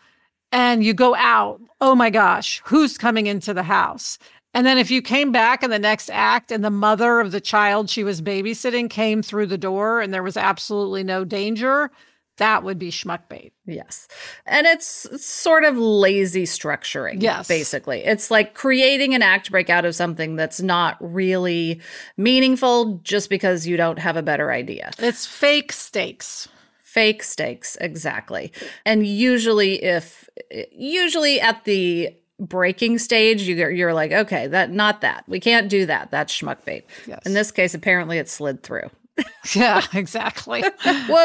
and 0.51 0.83
you 0.83 0.94
go 0.94 1.14
out. 1.14 1.61
Oh 1.81 1.94
my 1.94 2.11
gosh, 2.11 2.61
who's 2.64 2.99
coming 2.99 3.27
into 3.27 3.55
the 3.55 3.62
house? 3.62 4.18
And 4.55 4.66
then 4.66 4.79
if 4.79 4.90
you 4.90 5.03
came 5.03 5.31
back 5.31 5.62
in 5.62 5.71
the 5.71 5.79
next 5.79 6.11
act 6.11 6.51
and 6.51 6.64
the 6.64 6.71
mother 6.71 7.21
of 7.21 7.31
the 7.31 7.40
child 7.40 7.90
she 7.90 8.03
was 8.03 8.23
babysitting 8.23 8.90
came 8.90 9.23
through 9.23 9.47
the 9.47 9.59
door 9.59 10.01
and 10.01 10.12
there 10.12 10.23
was 10.23 10.37
absolutely 10.37 11.05
no 11.05 11.25
danger, 11.25 11.90
that 12.38 12.64
would 12.64 12.79
be 12.79 12.90
schmuck 12.90 13.29
bait. 13.29 13.53
Yes. 13.66 14.09
And 14.46 14.66
it's 14.66 15.07
sort 15.24 15.64
of 15.64 15.77
lazy 15.77 16.44
structuring. 16.44 17.22
Yes. 17.22 17.46
Basically. 17.46 18.05
It's 18.05 18.31
like 18.31 18.55
creating 18.55 19.14
an 19.14 19.22
act 19.22 19.51
break 19.51 19.70
out 19.70 19.85
of 19.85 19.94
something 19.94 20.37
that's 20.37 20.61
not 20.61 20.96
really 21.01 21.81
meaningful 22.16 23.01
just 23.05 23.31
because 23.31 23.66
you 23.66 23.77
don't 23.77 23.98
have 23.98 24.16
a 24.16 24.22
better 24.22 24.51
idea. 24.51 24.90
It's 24.98 25.27
fake 25.27 25.72
stakes. 25.72 26.48
Fake 26.83 27.22
stakes, 27.22 27.77
exactly. 27.81 28.51
And 28.87 29.07
usually 29.07 29.83
if 29.85 30.29
usually 30.72 31.40
at 31.40 31.64
the 31.64 32.16
breaking 32.40 32.98
stage, 32.98 33.42
you, 33.42 33.57
you're 33.57 33.92
like, 33.92 34.12
okay, 34.12 34.46
that 34.46 34.70
not 34.72 35.03
that. 35.03 35.24
We 35.29 35.38
can't 35.38 35.68
do 35.68 35.87
that. 35.87 36.11
That's 36.11 36.33
schmuck 36.33 36.64
bait. 36.64 36.87
Yes. 37.07 37.27
In 37.27 37.35
this 37.35 37.51
case, 37.51 37.74
apparently 37.74 38.18
it 38.18 38.29
slid 38.29 38.62
through. 38.62 38.88
yeah, 39.54 39.85
exactly. 39.92 40.62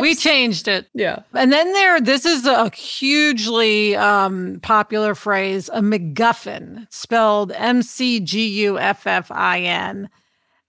we 0.01 0.15
changed 0.15 0.67
it. 0.67 0.87
Yeah. 0.93 1.23
And 1.33 1.51
then 1.51 1.71
there, 1.73 2.01
this 2.01 2.25
is 2.25 2.45
a 2.45 2.69
hugely 2.69 3.95
um, 3.95 4.59
popular 4.61 5.15
phrase, 5.15 5.69
a 5.73 5.81
MacGuffin, 5.81 6.87
spelled 6.91 7.51
M 7.51 7.81
C 7.81 8.19
G 8.19 8.47
U 8.65 8.79
F 8.79 9.05
F 9.07 9.31
I 9.31 9.61
N. 9.61 10.09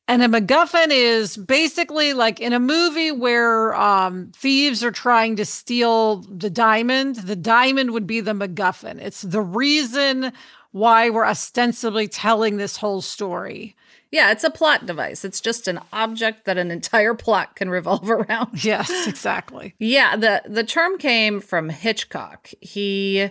And 0.07 0.23
a 0.23 0.29
MacGuffin 0.29 0.89
is 0.91 1.37
basically 1.37 2.13
like 2.13 2.39
in 2.39 2.53
a 2.53 2.61
movie 2.61 3.11
where 3.11 3.75
um, 3.75 4.33
thieves 4.37 4.85
are 4.85 4.91
trying 4.91 5.37
to 5.37 5.47
steal 5.47 6.17
the 6.17 6.51
diamond, 6.51 7.17
the 7.17 7.37
diamond 7.37 7.93
would 7.93 8.07
be 8.07 8.21
the 8.21 8.33
MacGuffin. 8.33 9.01
It's 9.01 9.23
the 9.23 9.41
reason 9.41 10.33
why 10.73 11.09
we're 11.09 11.25
ostensibly 11.25 12.07
telling 12.07 12.57
this 12.57 12.77
whole 12.77 13.01
story. 13.01 13.77
Yeah, 14.15 14.31
it's 14.31 14.45
a 14.45 14.51
plot 14.51 14.87
device. 14.87 15.25
It's 15.25 15.41
just 15.41 15.67
an 15.67 15.81
object 15.93 16.45
that 16.45 16.57
an 16.57 16.71
entire 16.71 17.15
plot 17.15 17.57
can 17.57 17.69
revolve 17.69 18.09
around. 18.19 18.65
Yes, 18.65 19.09
exactly. 19.09 19.75
yeah, 19.81 20.15
the 20.15 20.41
the 20.49 20.63
term 20.63 20.99
came 20.99 21.41
from 21.41 21.69
Hitchcock. 21.69 22.49
He 22.61 23.31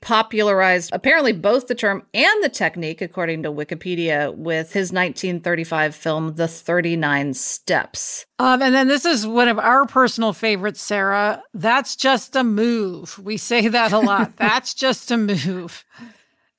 popularized 0.00 0.90
apparently 0.92 1.32
both 1.32 1.66
the 1.66 1.74
term 1.74 2.04
and 2.14 2.44
the 2.44 2.48
technique, 2.48 3.02
according 3.02 3.42
to 3.42 3.50
Wikipedia, 3.50 4.32
with 4.34 4.72
his 4.72 4.92
1935 4.92 5.94
film, 5.96 6.36
The 6.36 6.48
39 6.48 7.34
Steps. 7.34 8.24
Um, 8.38 8.62
and 8.62 8.72
then 8.74 8.88
this 8.88 9.04
is 9.04 9.26
one 9.26 9.48
of 9.48 9.58
our 9.58 9.84
personal 9.84 10.32
favorites, 10.32 10.80
Sarah. 10.80 11.42
That's 11.54 11.96
just 11.96 12.36
a 12.36 12.44
move. 12.44 13.18
We 13.18 13.36
say 13.36 13.66
that 13.68 13.92
a 13.92 13.98
lot. 13.98 14.36
That's 14.36 14.74
just 14.74 15.10
a 15.10 15.16
move. 15.18 15.84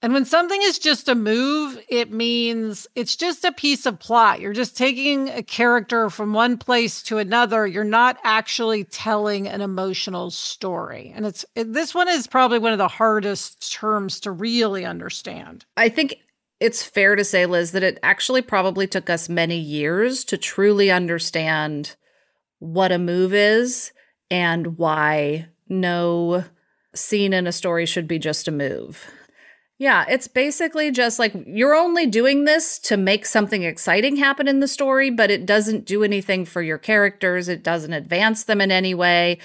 And 0.03 0.13
when 0.13 0.25
something 0.25 0.59
is 0.63 0.79
just 0.79 1.07
a 1.07 1.15
move, 1.15 1.79
it 1.87 2.11
means 2.11 2.87
it's 2.95 3.15
just 3.15 3.45
a 3.45 3.51
piece 3.51 3.85
of 3.85 3.99
plot. 3.99 4.41
You're 4.41 4.51
just 4.51 4.75
taking 4.75 5.29
a 5.29 5.43
character 5.43 6.09
from 6.09 6.33
one 6.33 6.57
place 6.57 7.03
to 7.03 7.19
another. 7.19 7.67
You're 7.67 7.83
not 7.83 8.17
actually 8.23 8.83
telling 8.83 9.47
an 9.47 9.61
emotional 9.61 10.31
story. 10.31 11.11
And 11.15 11.27
it's 11.27 11.45
it, 11.55 11.71
this 11.71 11.93
one 11.93 12.07
is 12.07 12.25
probably 12.25 12.57
one 12.57 12.71
of 12.71 12.79
the 12.79 12.87
hardest 12.87 13.71
terms 13.71 14.19
to 14.21 14.31
really 14.31 14.85
understand. 14.85 15.65
I 15.77 15.89
think 15.89 16.15
it's 16.59 16.83
fair 16.83 17.15
to 17.15 17.23
say, 17.23 17.45
Liz, 17.45 17.71
that 17.71 17.83
it 17.83 17.99
actually 18.01 18.41
probably 18.41 18.87
took 18.87 19.07
us 19.07 19.29
many 19.29 19.57
years 19.57 20.23
to 20.25 20.37
truly 20.37 20.89
understand 20.89 21.95
what 22.57 22.91
a 22.91 22.97
move 22.97 23.33
is 23.33 23.91
and 24.31 24.77
why 24.77 25.47
no 25.69 26.43
scene 26.93 27.33
in 27.33 27.47
a 27.47 27.51
story 27.51 27.85
should 27.85 28.07
be 28.07 28.19
just 28.19 28.47
a 28.47 28.51
move. 28.51 29.05
Yeah, 29.81 30.05
it's 30.07 30.27
basically 30.27 30.91
just 30.91 31.17
like 31.17 31.33
you're 31.47 31.73
only 31.73 32.05
doing 32.05 32.45
this 32.45 32.77
to 32.81 32.97
make 32.97 33.25
something 33.25 33.63
exciting 33.63 34.15
happen 34.15 34.47
in 34.47 34.59
the 34.59 34.67
story, 34.67 35.09
but 35.09 35.31
it 35.31 35.43
doesn't 35.43 35.85
do 35.85 36.03
anything 36.03 36.45
for 36.45 36.61
your 36.61 36.77
characters. 36.77 37.49
It 37.49 37.63
doesn't 37.63 37.91
advance 37.91 38.43
them 38.43 38.61
in 38.61 38.69
any 38.71 38.93
way. 38.93 39.39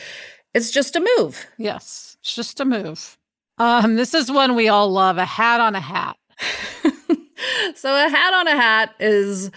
It's 0.52 0.70
just 0.70 0.94
a 0.94 1.06
move. 1.16 1.46
Yes, 1.56 2.18
it's 2.20 2.34
just 2.34 2.60
a 2.60 2.66
move. 2.66 3.16
Um, 3.56 3.96
this 3.96 4.12
is 4.12 4.30
one 4.30 4.54
we 4.54 4.68
all 4.68 4.92
love 4.92 5.16
a 5.16 5.24
hat 5.24 5.58
on 5.58 5.74
a 5.74 5.80
hat. 5.80 6.18
so, 7.74 7.94
a 7.94 8.10
hat 8.10 8.34
on 8.34 8.46
a 8.46 8.56
hat 8.56 8.94
is 9.00 9.50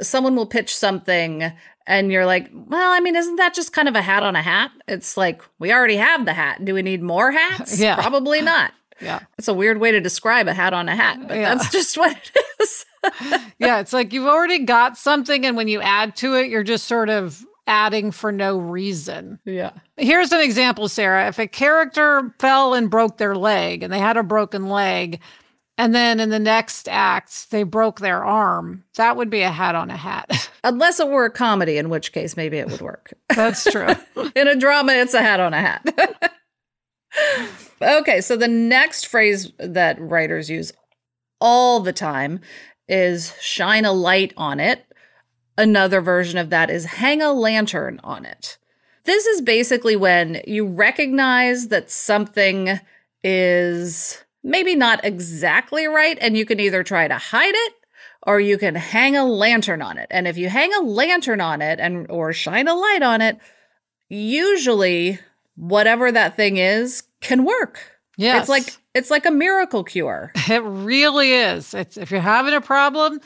someone 0.00 0.36
will 0.36 0.46
pitch 0.46 0.76
something 0.76 1.52
and 1.88 2.12
you're 2.12 2.24
like, 2.24 2.48
well, 2.54 2.92
I 2.92 3.00
mean, 3.00 3.16
isn't 3.16 3.34
that 3.34 3.52
just 3.52 3.72
kind 3.72 3.88
of 3.88 3.96
a 3.96 4.02
hat 4.02 4.22
on 4.22 4.36
a 4.36 4.42
hat? 4.42 4.70
It's 4.86 5.16
like, 5.16 5.42
we 5.58 5.72
already 5.72 5.96
have 5.96 6.24
the 6.24 6.34
hat. 6.34 6.64
Do 6.64 6.72
we 6.72 6.82
need 6.82 7.02
more 7.02 7.32
hats? 7.32 7.80
yeah. 7.80 7.96
Probably 7.96 8.42
not. 8.42 8.72
Yeah. 9.00 9.20
It's 9.38 9.48
a 9.48 9.54
weird 9.54 9.78
way 9.78 9.92
to 9.92 10.00
describe 10.00 10.48
a 10.48 10.54
hat 10.54 10.72
on 10.72 10.88
a 10.88 10.96
hat, 10.96 11.26
but 11.26 11.36
yeah. 11.36 11.54
that's 11.54 11.70
just 11.70 11.96
what 11.98 12.16
it 12.16 12.44
is. 12.60 12.86
yeah. 13.58 13.80
It's 13.80 13.92
like 13.92 14.12
you've 14.12 14.26
already 14.26 14.60
got 14.64 14.96
something, 14.96 15.44
and 15.46 15.56
when 15.56 15.68
you 15.68 15.80
add 15.80 16.16
to 16.16 16.34
it, 16.34 16.48
you're 16.48 16.62
just 16.62 16.86
sort 16.86 17.08
of 17.10 17.44
adding 17.66 18.10
for 18.10 18.32
no 18.32 18.58
reason. 18.58 19.38
Yeah. 19.44 19.70
Here's 19.96 20.32
an 20.32 20.40
example, 20.40 20.88
Sarah. 20.88 21.28
If 21.28 21.38
a 21.38 21.46
character 21.46 22.34
fell 22.38 22.74
and 22.74 22.90
broke 22.90 23.18
their 23.18 23.36
leg 23.36 23.82
and 23.82 23.92
they 23.92 23.98
had 24.00 24.16
a 24.16 24.22
broken 24.22 24.68
leg, 24.68 25.20
and 25.78 25.94
then 25.94 26.20
in 26.20 26.28
the 26.30 26.38
next 26.38 26.88
act 26.88 27.50
they 27.50 27.62
broke 27.62 28.00
their 28.00 28.24
arm, 28.24 28.84
that 28.96 29.16
would 29.16 29.30
be 29.30 29.42
a 29.42 29.50
hat 29.50 29.74
on 29.74 29.90
a 29.90 29.96
hat. 29.96 30.50
Unless 30.64 31.00
it 31.00 31.08
were 31.08 31.24
a 31.24 31.30
comedy, 31.30 31.78
in 31.78 31.88
which 31.88 32.12
case 32.12 32.36
maybe 32.36 32.58
it 32.58 32.68
would 32.68 32.82
work. 32.82 33.14
That's 33.34 33.64
true. 33.64 33.94
in 34.34 34.48
a 34.48 34.56
drama, 34.56 34.92
it's 34.92 35.14
a 35.14 35.22
hat 35.22 35.40
on 35.40 35.54
a 35.54 35.60
hat. 35.60 36.34
Okay, 37.82 38.20
so 38.20 38.36
the 38.36 38.48
next 38.48 39.06
phrase 39.06 39.52
that 39.58 40.00
writers 40.00 40.50
use 40.50 40.72
all 41.40 41.80
the 41.80 41.92
time 41.92 42.40
is 42.88 43.34
shine 43.40 43.84
a 43.84 43.92
light 43.92 44.32
on 44.36 44.60
it. 44.60 44.84
Another 45.56 46.00
version 46.00 46.38
of 46.38 46.50
that 46.50 46.70
is 46.70 46.84
hang 46.84 47.22
a 47.22 47.32
lantern 47.32 48.00
on 48.04 48.24
it. 48.24 48.58
This 49.04 49.26
is 49.26 49.40
basically 49.40 49.96
when 49.96 50.42
you 50.46 50.66
recognize 50.66 51.68
that 51.68 51.90
something 51.90 52.78
is 53.24 54.22
maybe 54.42 54.74
not 54.74 55.04
exactly 55.04 55.86
right, 55.86 56.18
and 56.20 56.36
you 56.36 56.44
can 56.44 56.60
either 56.60 56.82
try 56.82 57.08
to 57.08 57.18
hide 57.18 57.54
it 57.54 57.74
or 58.26 58.40
you 58.40 58.58
can 58.58 58.74
hang 58.74 59.16
a 59.16 59.24
lantern 59.24 59.80
on 59.82 59.98
it. 59.98 60.06
And 60.10 60.28
if 60.28 60.36
you 60.36 60.48
hang 60.48 60.72
a 60.74 60.80
lantern 60.80 61.40
on 61.40 61.62
it 61.62 61.80
and 61.80 62.10
or 62.10 62.32
shine 62.32 62.68
a 62.68 62.74
light 62.74 63.02
on 63.02 63.22
it, 63.22 63.38
usually 64.08 65.18
whatever 65.56 66.10
that 66.12 66.36
thing 66.36 66.56
is 66.56 67.02
can 67.20 67.44
work. 67.44 67.80
Yeah, 68.16 68.38
It's 68.38 68.48
like 68.48 68.76
it's 68.94 69.10
like 69.10 69.24
a 69.24 69.30
miracle 69.30 69.84
cure. 69.84 70.32
It 70.48 70.62
really 70.62 71.32
is. 71.32 71.72
It's 71.74 71.96
if 71.96 72.10
you're 72.10 72.20
having 72.20 72.54
a 72.54 72.60
problem, 72.60 73.20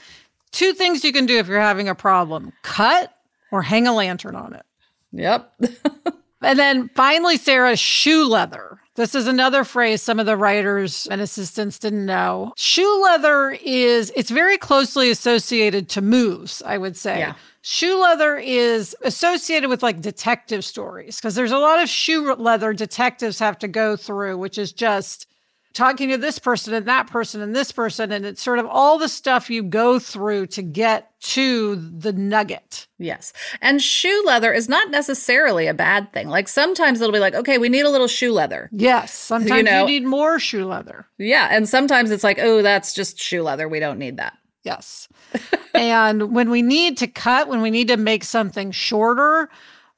two 0.53 0.73
things 0.73 1.05
you 1.05 1.13
can 1.13 1.27
do 1.27 1.39
if 1.39 1.49
you're 1.49 1.61
having 1.61 1.89
a 1.89 1.95
problem. 1.95 2.53
Cut 2.63 3.13
or 3.51 3.63
hang 3.63 3.87
a 3.87 3.95
lantern 3.95 4.37
on 4.37 4.55
it. 4.55 4.65
Yep. 5.13 5.53
and 6.43 6.59
then 6.59 6.91
finally 6.95 7.37
Sarah 7.37 7.77
shoe 7.77 8.27
leather. 8.29 8.79
This 8.97 9.15
is 9.17 9.27
another 9.27 9.65
phrase 9.65 10.03
some 10.03 10.21
of 10.21 10.27
the 10.27 10.37
writers 10.37 11.09
and 11.11 11.21
assistants 11.21 11.79
didn't 11.79 12.07
know. 12.07 12.53
Shoe 12.57 13.03
leather 13.03 13.59
is 13.63 14.13
it's 14.15 14.31
very 14.31 14.57
closely 14.57 15.11
associated 15.11 15.89
to 15.91 16.01
moves, 16.01 16.63
I 16.65 16.79
would 16.79 16.97
say. 16.97 17.19
Yeah. 17.19 17.35
Shoe 17.63 18.01
leather 18.01 18.37
is 18.37 18.95
associated 19.03 19.69
with 19.69 19.83
like 19.83 20.01
detective 20.01 20.65
stories 20.65 21.17
because 21.17 21.35
there's 21.35 21.51
a 21.51 21.59
lot 21.59 21.83
of 21.83 21.89
shoe 21.89 22.35
leather 22.35 22.73
detectives 22.73 23.39
have 23.41 23.59
to 23.61 23.69
go 23.69 23.97
through, 23.97 24.39
which 24.39 24.59
is 24.59 24.71
just 24.71 25.27
talking 25.75 26.09
to 26.09 26.17
this 26.17 26.39
person 26.39 26.73
and 26.73 26.87
that 26.87 27.09
person 27.09 27.43
and 27.43 27.55
this 27.55 27.73
person. 27.73 28.13
And 28.13 28.25
it's 28.25 28.43
sort 28.43 28.59
of 28.59 28.67
all 28.67 28.97
the 28.97 29.09
stuff 29.09 29.51
you 29.51 29.63
go 29.63 29.99
through 29.99 30.47
to 30.49 30.63
get 30.63 31.21
to 31.21 31.77
the 31.77 32.13
nugget. 32.13 32.87
Yes. 32.99 33.33
And 33.61 33.83
shoe 33.83 34.23
leather 34.25 34.53
is 34.53 34.69
not 34.69 34.91
necessarily 34.91 35.67
a 35.67 35.75
bad 35.75 36.13
thing. 36.13 36.29
Like 36.29 36.49
sometimes 36.49 37.01
it'll 37.01 37.13
be 37.13 37.19
like, 37.19 37.35
okay, 37.35 37.59
we 37.59 37.69
need 37.69 37.85
a 37.85 37.91
little 37.91 38.07
shoe 38.07 38.33
leather. 38.33 38.71
Yes. 38.73 39.13
Sometimes 39.35 39.59
you, 39.59 39.63
know, 39.65 39.81
you 39.81 39.87
need 39.87 40.07
more 40.07 40.39
shoe 40.39 40.65
leather. 40.65 41.07
Yeah. 41.19 41.49
And 41.51 41.69
sometimes 41.69 42.11
it's 42.11 42.23
like, 42.23 42.39
oh, 42.39 42.63
that's 42.63 42.95
just 42.95 43.19
shoe 43.19 43.43
leather. 43.43 43.69
We 43.69 43.81
don't 43.81 43.99
need 43.99 44.19
that. 44.19 44.39
Yes. 44.63 45.09
and 45.75 46.33
when 46.35 46.51
we 46.51 46.63
need 46.63 46.97
to 46.99 47.07
cut, 47.07 47.49
when 47.49 47.63
we 47.63 47.71
need 47.71 47.89
to 47.89 47.97
make 47.97 48.23
something 48.23 48.71
shorter, 48.71 49.49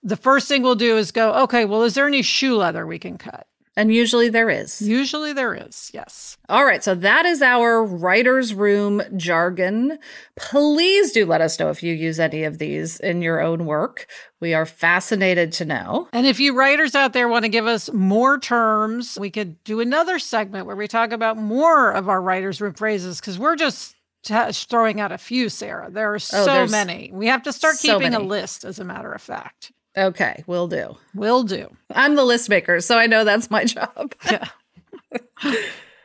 the 0.02 0.16
first 0.16 0.48
thing 0.48 0.62
we'll 0.62 0.74
do 0.74 0.96
is 0.96 1.10
go, 1.10 1.32
okay, 1.42 1.64
well, 1.64 1.82
is 1.82 1.94
there 1.94 2.06
any 2.06 2.22
shoe 2.22 2.56
leather 2.56 2.86
we 2.86 2.98
can 2.98 3.18
cut? 3.18 3.46
And 3.76 3.92
usually 3.92 4.30
there 4.30 4.48
is. 4.48 4.80
Usually 4.80 5.34
there 5.34 5.54
is, 5.54 5.90
yes. 5.92 6.38
All 6.48 6.64
right, 6.64 6.82
so 6.82 6.94
that 6.94 7.26
is 7.26 7.42
our 7.42 7.84
writer's 7.84 8.54
room 8.54 9.02
jargon. 9.16 9.98
Please 10.34 11.12
do 11.12 11.26
let 11.26 11.42
us 11.42 11.60
know 11.60 11.68
if 11.68 11.82
you 11.82 11.92
use 11.92 12.18
any 12.18 12.44
of 12.44 12.56
these 12.56 12.98
in 13.00 13.20
your 13.20 13.40
own 13.40 13.66
work. 13.66 14.06
We 14.40 14.54
are 14.54 14.64
fascinated 14.64 15.52
to 15.54 15.66
know. 15.66 16.08
And 16.14 16.26
if 16.26 16.40
you 16.40 16.56
writers 16.56 16.94
out 16.94 17.12
there 17.12 17.28
want 17.28 17.44
to 17.44 17.50
give 17.50 17.66
us 17.66 17.92
more 17.92 18.38
terms, 18.38 19.18
we 19.20 19.30
could 19.30 19.62
do 19.64 19.80
another 19.80 20.18
segment 20.18 20.66
where 20.66 20.76
we 20.76 20.88
talk 20.88 21.12
about 21.12 21.36
more 21.36 21.90
of 21.90 22.08
our 22.08 22.22
writer's 22.22 22.62
room 22.62 22.72
phrases 22.72 23.20
because 23.20 23.38
we're 23.38 23.56
just 23.56 23.94
t- 24.22 24.52
throwing 24.52 25.00
out 25.00 25.12
a 25.12 25.18
few, 25.18 25.48
Sarah. 25.48 25.90
There 25.90 26.12
are 26.12 26.16
oh, 26.16 26.18
so 26.18 26.62
oh, 26.62 26.66
many. 26.66 27.10
We 27.12 27.26
have 27.26 27.42
to 27.42 27.52
start 27.52 27.76
so 27.76 27.98
keeping 27.98 28.12
many. 28.12 28.24
a 28.24 28.26
list, 28.26 28.64
as 28.64 28.78
a 28.78 28.84
matter 28.84 29.12
of 29.12 29.22
fact. 29.22 29.72
Okay, 29.96 30.44
will 30.46 30.68
do. 30.68 30.96
Will 31.14 31.42
do. 31.42 31.74
I'm 31.90 32.16
the 32.16 32.24
list 32.24 32.48
maker, 32.48 32.80
so 32.80 32.98
I 32.98 33.06
know 33.06 33.24
that's 33.24 33.50
my 33.50 33.64
job. 33.64 34.14
yeah. 34.30 34.48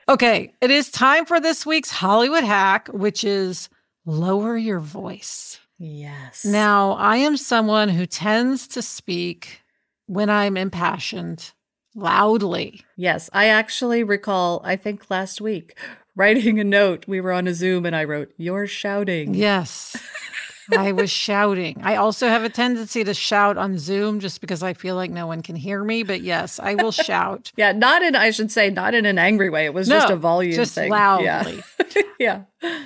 okay, 0.07 0.53
it 0.61 0.71
is 0.71 0.89
time 0.89 1.25
for 1.25 1.39
this 1.39 1.65
week's 1.65 1.91
Hollywood 1.91 2.43
hack, 2.43 2.87
which 2.89 3.23
is 3.23 3.69
lower 4.05 4.55
your 4.55 4.79
voice. 4.79 5.59
Yes. 5.77 6.45
Now, 6.45 6.91
I 6.91 7.17
am 7.17 7.35
someone 7.35 7.89
who 7.89 8.05
tends 8.05 8.67
to 8.69 8.81
speak 8.81 9.61
when 10.05 10.29
I'm 10.29 10.55
impassioned 10.55 11.51
loudly. 11.95 12.81
Yes, 12.95 13.29
I 13.33 13.47
actually 13.47 14.03
recall, 14.03 14.61
I 14.63 14.75
think 14.75 15.09
last 15.09 15.41
week, 15.41 15.77
writing 16.15 16.59
a 16.59 16.63
note. 16.63 17.07
We 17.07 17.19
were 17.19 17.31
on 17.31 17.47
a 17.47 17.53
Zoom 17.53 17.85
and 17.85 17.95
I 17.95 18.03
wrote, 18.03 18.31
You're 18.37 18.67
shouting. 18.67 19.33
Yes. 19.33 19.97
I 20.77 20.91
was 20.91 21.09
shouting. 21.09 21.81
I 21.83 21.95
also 21.95 22.27
have 22.27 22.43
a 22.43 22.49
tendency 22.49 23.03
to 23.03 23.13
shout 23.13 23.57
on 23.57 23.77
Zoom 23.77 24.19
just 24.19 24.41
because 24.41 24.63
I 24.63 24.73
feel 24.73 24.95
like 24.95 25.11
no 25.11 25.27
one 25.27 25.41
can 25.41 25.55
hear 25.55 25.83
me. 25.83 26.03
But 26.03 26.21
yes, 26.21 26.59
I 26.59 26.75
will 26.75 26.91
shout. 26.91 27.51
yeah, 27.57 27.71
not 27.71 28.01
in, 28.01 28.15
I 28.15 28.31
should 28.31 28.51
say, 28.51 28.69
not 28.69 28.93
in 28.93 29.05
an 29.05 29.17
angry 29.17 29.49
way. 29.49 29.65
It 29.65 29.73
was 29.73 29.87
no, 29.87 29.99
just 29.99 30.11
a 30.11 30.15
volume 30.15 30.53
just 30.53 30.75
thing. 30.75 30.91
loudly. 30.91 31.63
Yeah. 31.95 32.01
yeah. 32.19 32.41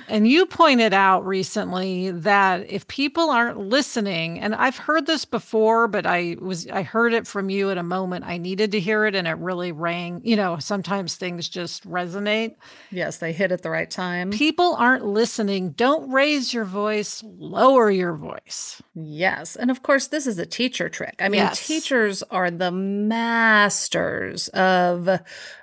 And 0.08 0.26
you 0.26 0.46
pointed 0.46 0.94
out 0.94 1.26
recently 1.26 2.10
that 2.10 2.70
if 2.70 2.88
people 2.88 3.28
aren't 3.28 3.58
listening, 3.58 4.40
and 4.40 4.54
I've 4.54 4.78
heard 4.78 5.06
this 5.06 5.26
before, 5.26 5.86
but 5.86 6.06
I 6.06 6.36
was, 6.40 6.66
I 6.68 6.82
heard 6.82 7.12
it 7.12 7.26
from 7.26 7.50
you 7.50 7.70
at 7.70 7.76
a 7.76 7.82
moment 7.82 8.24
I 8.24 8.38
needed 8.38 8.72
to 8.72 8.80
hear 8.80 9.04
it 9.04 9.14
and 9.14 9.28
it 9.28 9.36
really 9.36 9.72
rang. 9.72 10.22
You 10.24 10.36
know, 10.36 10.58
sometimes 10.58 11.16
things 11.16 11.48
just 11.48 11.86
resonate. 11.88 12.56
Yes, 12.90 13.18
they 13.18 13.32
hit 13.32 13.52
at 13.52 13.62
the 13.62 13.70
right 13.70 13.90
time. 13.90 14.30
People 14.30 14.74
aren't 14.76 15.04
listening. 15.04 15.72
Don't 15.72 16.10
raise 16.10 16.54
your 16.54 16.64
voice, 16.64 17.22
lower 17.22 17.65
your 17.90 18.14
voice. 18.14 18.82
Yes. 18.94 19.56
And 19.56 19.70
of 19.70 19.82
course, 19.82 20.08
this 20.08 20.26
is 20.26 20.38
a 20.38 20.46
teacher 20.46 20.88
trick. 20.88 21.16
I 21.20 21.28
mean, 21.28 21.40
yes. 21.40 21.66
teachers 21.66 22.22
are 22.24 22.50
the 22.50 22.70
masters 22.70 24.48
of 24.48 25.20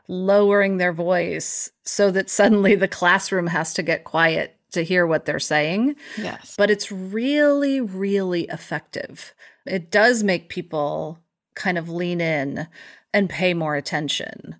lowering 0.07 0.77
their 0.77 0.93
voice 0.93 1.71
so 1.83 2.11
that 2.11 2.29
suddenly 2.29 2.75
the 2.75 2.87
classroom 2.87 3.47
has 3.47 3.73
to 3.75 3.83
get 3.83 4.03
quiet 4.03 4.57
to 4.71 4.83
hear 4.83 5.07
what 5.07 5.25
they're 5.25 5.39
saying. 5.39 5.95
Yes. 6.17 6.55
But 6.57 6.69
it's 6.69 6.91
really, 6.91 7.79
really 7.79 8.43
effective. 8.43 9.33
It 9.65 9.91
does 9.91 10.23
make 10.23 10.49
people 10.49 11.19
kind 11.55 11.77
of 11.77 11.89
lean 11.89 12.19
in 12.19 12.67
and 13.13 13.29
pay 13.29 13.53
more 13.53 13.75
attention 13.75 14.55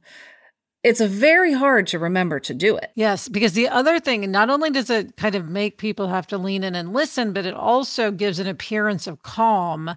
it's 0.83 1.01
very 1.01 1.53
hard 1.53 1.87
to 1.87 1.99
remember 1.99 2.39
to 2.41 2.53
do 2.53 2.75
it. 2.75 2.91
Yes, 2.95 3.29
because 3.29 3.53
the 3.53 3.69
other 3.69 3.99
thing, 3.99 4.29
not 4.29 4.49
only 4.49 4.69
does 4.69 4.89
it 4.89 5.15
kind 5.15 5.35
of 5.35 5.47
make 5.47 5.77
people 5.77 6.07
have 6.09 6.27
to 6.27 6.37
lean 6.37 6.63
in 6.63 6.75
and 6.75 6.93
listen, 6.93 7.31
but 7.31 7.45
it 7.45 7.53
also 7.53 8.11
gives 8.11 8.39
an 8.39 8.47
appearance 8.47 9.07
of 9.07 9.23
calm. 9.23 9.95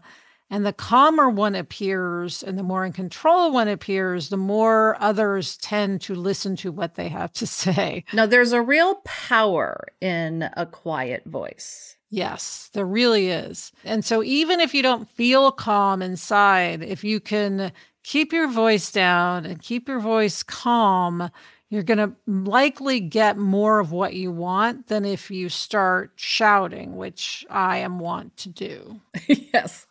And 0.49 0.65
the 0.65 0.73
calmer 0.73 1.29
one 1.29 1.57
appears 1.57 2.45
and 2.45 2.57
the 2.57 2.63
more 2.63 2.85
in 2.85 2.93
control 2.93 3.51
one 3.51 3.67
appears, 3.67 4.29
the 4.29 4.37
more 4.37 4.97
others 5.01 5.57
tend 5.57 6.03
to 6.03 6.15
listen 6.15 6.55
to 6.57 6.71
what 6.71 6.95
they 6.95 7.09
have 7.09 7.33
to 7.35 7.47
say. 7.49 8.05
Now, 8.13 8.27
there's 8.27 8.53
a 8.53 8.63
real 8.63 8.97
power 9.05 9.89
in 10.01 10.49
a 10.57 10.67
quiet 10.67 11.25
voice. 11.25 11.97
Yes, 12.09 12.71
there 12.73 12.87
really 12.87 13.29
is. 13.29 13.73
And 13.85 14.05
so, 14.05 14.23
even 14.23 14.61
if 14.61 14.73
you 14.73 14.83
don't 14.83 15.11
feel 15.11 15.51
calm 15.51 16.03
inside, 16.03 16.81
if 16.81 17.03
you 17.03 17.19
can 17.19 17.73
keep 18.07 18.33
your 18.33 18.47
voice 18.47 18.93
down 18.93 19.45
and 19.45 19.61
keep 19.61 19.89
your 19.89 19.99
voice 19.99 20.45
calm, 20.45 21.29
you're 21.69 21.83
going 21.83 21.99
to 21.99 22.13
likely 22.29 23.01
get 23.01 23.37
more 23.37 23.81
of 23.81 23.91
what 23.91 24.15
you 24.15 24.31
want 24.31 24.87
than 24.87 25.05
if 25.05 25.29
you 25.29 25.49
start 25.49 26.13
shouting, 26.15 26.95
which 26.95 27.45
I 27.51 27.79
am 27.79 27.99
wont 27.99 28.37
to 28.39 28.49
do. 28.49 29.01
yes. 29.27 29.89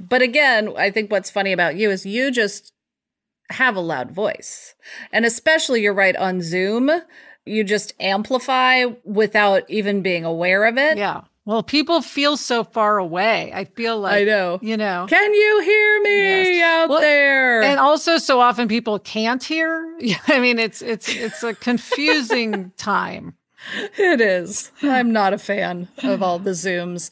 But 0.00 0.22
again, 0.22 0.72
I 0.78 0.90
think 0.90 1.10
what's 1.10 1.30
funny 1.30 1.52
about 1.52 1.76
you 1.76 1.90
is 1.90 2.06
you 2.06 2.30
just 2.30 2.72
have 3.50 3.76
a 3.76 3.80
loud 3.80 4.10
voice. 4.10 4.74
And 5.12 5.26
especially, 5.26 5.82
you're 5.82 5.92
right, 5.92 6.16
on 6.16 6.40
Zoom, 6.40 6.90
you 7.44 7.62
just 7.62 7.92
amplify 8.00 8.84
without 9.04 9.68
even 9.68 10.00
being 10.00 10.24
aware 10.24 10.64
of 10.64 10.78
it. 10.78 10.96
Yeah. 10.96 11.24
Well, 11.50 11.64
people 11.64 12.00
feel 12.00 12.36
so 12.36 12.62
far 12.62 12.98
away. 12.98 13.50
I 13.52 13.64
feel 13.64 13.98
like 13.98 14.22
I 14.22 14.22
know. 14.22 14.60
You 14.62 14.76
know. 14.76 15.06
Can 15.08 15.34
you 15.34 15.60
hear 15.64 16.00
me 16.00 16.58
yes. 16.58 16.62
out 16.62 16.88
well, 16.88 17.00
there? 17.00 17.60
And 17.62 17.80
also 17.80 18.18
so 18.18 18.38
often 18.38 18.68
people 18.68 19.00
can't 19.00 19.42
hear. 19.42 19.98
I 20.28 20.38
mean, 20.38 20.60
it's 20.60 20.80
it's 20.80 21.08
it's 21.08 21.42
a 21.42 21.52
confusing 21.52 22.70
time. 22.76 23.34
It 23.98 24.20
is. 24.20 24.70
I'm 24.80 25.12
not 25.12 25.32
a 25.32 25.38
fan 25.38 25.88
of 26.04 26.22
all 26.22 26.38
the 26.38 26.52
Zooms. 26.52 27.10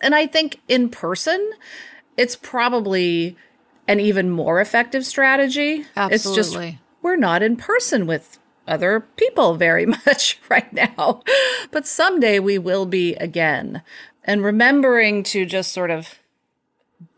And 0.00 0.14
I 0.14 0.28
think 0.28 0.60
in 0.68 0.88
person, 0.88 1.50
it's 2.16 2.36
probably 2.36 3.36
an 3.88 3.98
even 3.98 4.30
more 4.30 4.60
effective 4.60 5.04
strategy. 5.04 5.84
Absolutely. 5.96 6.14
It's 6.14 6.52
just 6.52 6.78
we're 7.02 7.16
not 7.16 7.42
in 7.42 7.56
person 7.56 8.06
with 8.06 8.38
other 8.70 9.00
people 9.00 9.56
very 9.56 9.84
much 10.06 10.38
right 10.48 10.72
now. 10.72 11.22
But 11.70 11.86
someday 11.86 12.38
we 12.38 12.58
will 12.58 12.86
be 12.86 13.14
again. 13.16 13.82
And 14.24 14.44
remembering 14.44 15.22
to 15.24 15.44
just 15.44 15.72
sort 15.72 15.90
of 15.90 16.20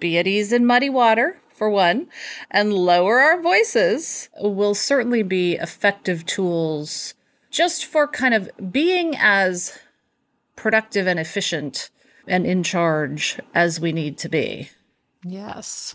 be 0.01 0.19
at 0.19 0.27
ease 0.27 0.53
in 0.53 0.65
muddy 0.65 0.89
water, 0.89 1.39
for 1.63 1.71
one, 1.71 2.09
and 2.51 2.73
lower 2.73 3.21
our 3.21 3.41
voices 3.41 4.29
will 4.41 4.75
certainly 4.75 5.23
be 5.23 5.55
effective 5.55 6.27
tools 6.27 7.15
just 7.53 7.85
for 7.85 8.09
kind 8.09 8.35
of 8.35 8.51
being 8.73 9.15
as 9.17 9.79
productive 10.57 11.07
and 11.07 11.21
efficient 11.21 11.91
and 12.27 12.47
in 12.47 12.63
charge 12.63 13.39
as 13.55 13.79
we 13.79 13.93
need 13.93 14.19
to 14.19 14.29
be. 14.29 14.71
Yes. 15.25 15.95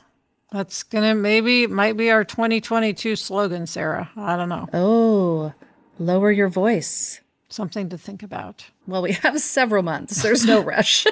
That's 0.52 0.84
gonna 0.84 1.14
maybe 1.14 1.68
might 1.68 1.98
be 1.98 2.10
our 2.10 2.24
2022 2.24 3.16
slogan, 3.16 3.68
Sarah. 3.68 4.10
I 4.16 4.38
don't 4.38 4.50
know. 4.50 4.68
Oh, 4.74 5.54
lower 6.00 6.32
your 6.32 6.48
voice. 6.50 7.20
Something 7.50 7.90
to 7.90 7.98
think 7.98 8.24
about. 8.24 8.66
Well, 8.88 9.02
we 9.02 9.14
have 9.14 9.40
several 9.40 9.84
months. 9.84 10.22
There's 10.22 10.46
no 10.46 10.60
rush. 10.64 11.06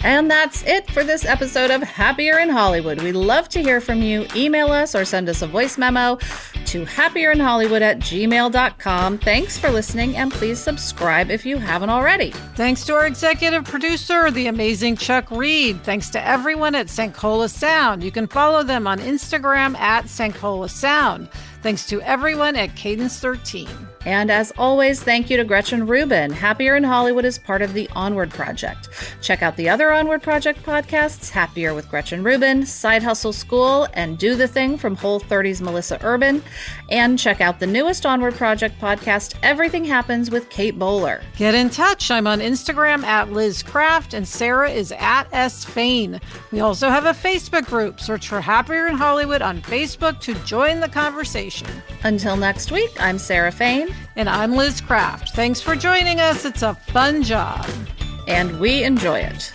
And 0.00 0.30
that's 0.30 0.62
it 0.62 0.88
for 0.92 1.02
this 1.02 1.24
episode 1.24 1.72
of 1.72 1.82
Happier 1.82 2.38
in 2.38 2.50
Hollywood. 2.50 3.02
We 3.02 3.10
love 3.10 3.48
to 3.48 3.60
hear 3.60 3.80
from 3.80 4.00
you. 4.00 4.28
Email 4.36 4.68
us 4.68 4.94
or 4.94 5.04
send 5.04 5.28
us 5.28 5.42
a 5.42 5.48
voice 5.48 5.76
memo 5.76 6.16
to 6.66 6.84
happierinhollywood 6.84 7.80
at 7.80 7.98
gmail.com. 7.98 9.18
Thanks 9.18 9.58
for 9.58 9.70
listening 9.70 10.16
and 10.16 10.30
please 10.30 10.60
subscribe 10.60 11.32
if 11.32 11.44
you 11.44 11.58
haven't 11.58 11.90
already. 11.90 12.30
Thanks 12.54 12.84
to 12.86 12.94
our 12.94 13.06
executive 13.06 13.64
producer, 13.64 14.30
the 14.30 14.46
amazing 14.46 14.96
Chuck 14.96 15.28
Reed. 15.32 15.82
Thanks 15.82 16.10
to 16.10 16.24
everyone 16.24 16.76
at 16.76 16.86
Sankola 16.86 17.50
Sound. 17.50 18.04
You 18.04 18.12
can 18.12 18.28
follow 18.28 18.62
them 18.62 18.86
on 18.86 19.00
Instagram 19.00 19.76
at 19.78 20.04
Sankola 20.04 20.70
Sound. 20.70 21.28
Thanks 21.60 21.86
to 21.88 22.00
everyone 22.02 22.54
at 22.54 22.76
Cadence 22.76 23.18
13. 23.18 23.66
And 24.08 24.30
as 24.30 24.54
always, 24.56 25.02
thank 25.02 25.28
you 25.28 25.36
to 25.36 25.44
Gretchen 25.44 25.86
Rubin. 25.86 26.30
Happier 26.30 26.76
in 26.76 26.82
Hollywood 26.82 27.26
is 27.26 27.38
part 27.38 27.60
of 27.60 27.74
the 27.74 27.90
Onward 27.94 28.30
Project. 28.30 28.88
Check 29.20 29.42
out 29.42 29.54
the 29.58 29.68
other 29.68 29.92
Onward 29.92 30.22
Project 30.22 30.62
podcasts 30.62 31.28
Happier 31.28 31.74
with 31.74 31.90
Gretchen 31.90 32.24
Rubin, 32.24 32.64
Side 32.64 33.02
Hustle 33.02 33.34
School, 33.34 33.86
and 33.92 34.16
Do 34.16 34.34
the 34.34 34.48
Thing 34.48 34.78
from 34.78 34.96
Whole 34.96 35.20
30's 35.20 35.60
Melissa 35.60 35.98
Urban. 36.02 36.42
And 36.88 37.18
check 37.18 37.42
out 37.42 37.60
the 37.60 37.66
newest 37.66 38.06
Onward 38.06 38.32
Project 38.32 38.80
podcast, 38.80 39.34
Everything 39.42 39.84
Happens 39.84 40.30
with 40.30 40.48
Kate 40.48 40.78
Bowler. 40.78 41.20
Get 41.36 41.54
in 41.54 41.68
touch. 41.68 42.10
I'm 42.10 42.26
on 42.26 42.40
Instagram 42.40 43.04
at 43.04 43.30
Liz 43.30 43.62
Craft, 43.62 44.14
and 44.14 44.26
Sarah 44.26 44.70
is 44.70 44.90
at 44.92 45.24
S 45.32 45.66
Fain. 45.66 46.18
We 46.50 46.60
also 46.60 46.88
have 46.88 47.04
a 47.04 47.10
Facebook 47.10 47.66
group. 47.66 48.00
Search 48.00 48.26
for 48.26 48.40
Happier 48.40 48.86
in 48.86 48.94
Hollywood 48.94 49.42
on 49.42 49.60
Facebook 49.60 50.18
to 50.20 50.32
join 50.46 50.80
the 50.80 50.88
conversation. 50.88 51.68
Until 52.04 52.38
next 52.38 52.72
week, 52.72 52.90
I'm 52.98 53.18
Sarah 53.18 53.52
Fain. 53.52 53.94
And 54.16 54.28
I'm 54.28 54.54
Liz 54.56 54.80
Craft. 54.80 55.30
Thanks 55.30 55.60
for 55.60 55.76
joining 55.76 56.20
us. 56.20 56.44
It's 56.44 56.62
a 56.62 56.74
fun 56.74 57.22
job. 57.22 57.68
And 58.26 58.58
we 58.60 58.82
enjoy 58.82 59.20
it. 59.20 59.52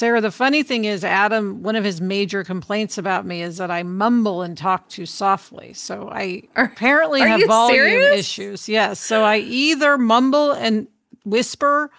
Sarah, 0.00 0.22
the 0.22 0.30
funny 0.30 0.62
thing 0.62 0.86
is, 0.86 1.04
Adam, 1.04 1.62
one 1.62 1.76
of 1.76 1.84
his 1.84 2.00
major 2.00 2.42
complaints 2.42 2.96
about 2.96 3.26
me 3.26 3.42
is 3.42 3.58
that 3.58 3.70
I 3.70 3.82
mumble 3.82 4.40
and 4.40 4.56
talk 4.56 4.88
too 4.88 5.04
softly. 5.04 5.74
So 5.74 6.08
I 6.10 6.44
apparently 6.56 7.20
are 7.20 7.28
have 7.28 7.46
volume 7.46 7.74
serious? 7.76 8.18
issues. 8.18 8.66
Yes. 8.66 8.98
So 8.98 9.24
I 9.24 9.36
either 9.40 9.98
mumble 9.98 10.52
and 10.52 10.88
whisper 11.26 11.90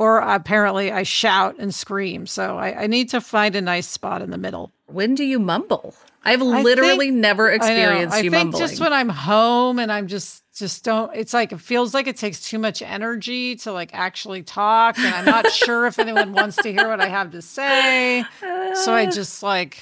or 0.00 0.20
apparently 0.20 0.90
I 0.90 1.02
shout 1.02 1.56
and 1.58 1.74
scream. 1.74 2.26
So 2.26 2.56
I, 2.56 2.84
I, 2.84 2.86
need 2.86 3.10
to 3.10 3.20
find 3.20 3.54
a 3.54 3.60
nice 3.60 3.86
spot 3.86 4.22
in 4.22 4.30
the 4.30 4.38
middle. 4.38 4.72
When 4.86 5.14
do 5.14 5.22
you 5.24 5.38
mumble? 5.38 5.94
I've 6.24 6.40
literally 6.40 7.08
think, 7.08 7.18
never 7.18 7.50
experienced 7.50 8.16
I 8.16 8.20
you 8.20 8.30
think 8.30 8.44
mumbling. 8.46 8.66
just 8.66 8.80
when 8.80 8.94
I'm 8.94 9.10
home 9.10 9.78
and 9.78 9.92
I'm 9.92 10.06
just 10.06 10.42
just 10.56 10.84
don't. 10.84 11.14
It's 11.14 11.34
like 11.34 11.52
it 11.52 11.60
feels 11.60 11.92
like 11.92 12.06
it 12.06 12.16
takes 12.16 12.42
too 12.42 12.58
much 12.58 12.80
energy 12.80 13.56
to 13.56 13.72
like 13.72 13.90
actually 13.92 14.42
talk, 14.42 14.98
and 14.98 15.14
I'm 15.14 15.24
not 15.26 15.50
sure 15.52 15.86
if 15.86 15.98
anyone 15.98 16.32
wants 16.32 16.56
to 16.56 16.72
hear 16.72 16.88
what 16.88 17.00
I 17.00 17.08
have 17.08 17.32
to 17.32 17.42
say. 17.42 18.24
So 18.40 18.94
I 18.94 19.06
just 19.10 19.42
like 19.42 19.78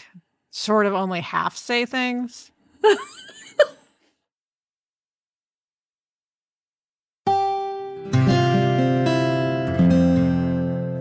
sort 0.51 0.87
of 0.87 0.95
only 0.95 1.21
half 1.21 1.57
say 1.57 1.87
things. 1.87 2.51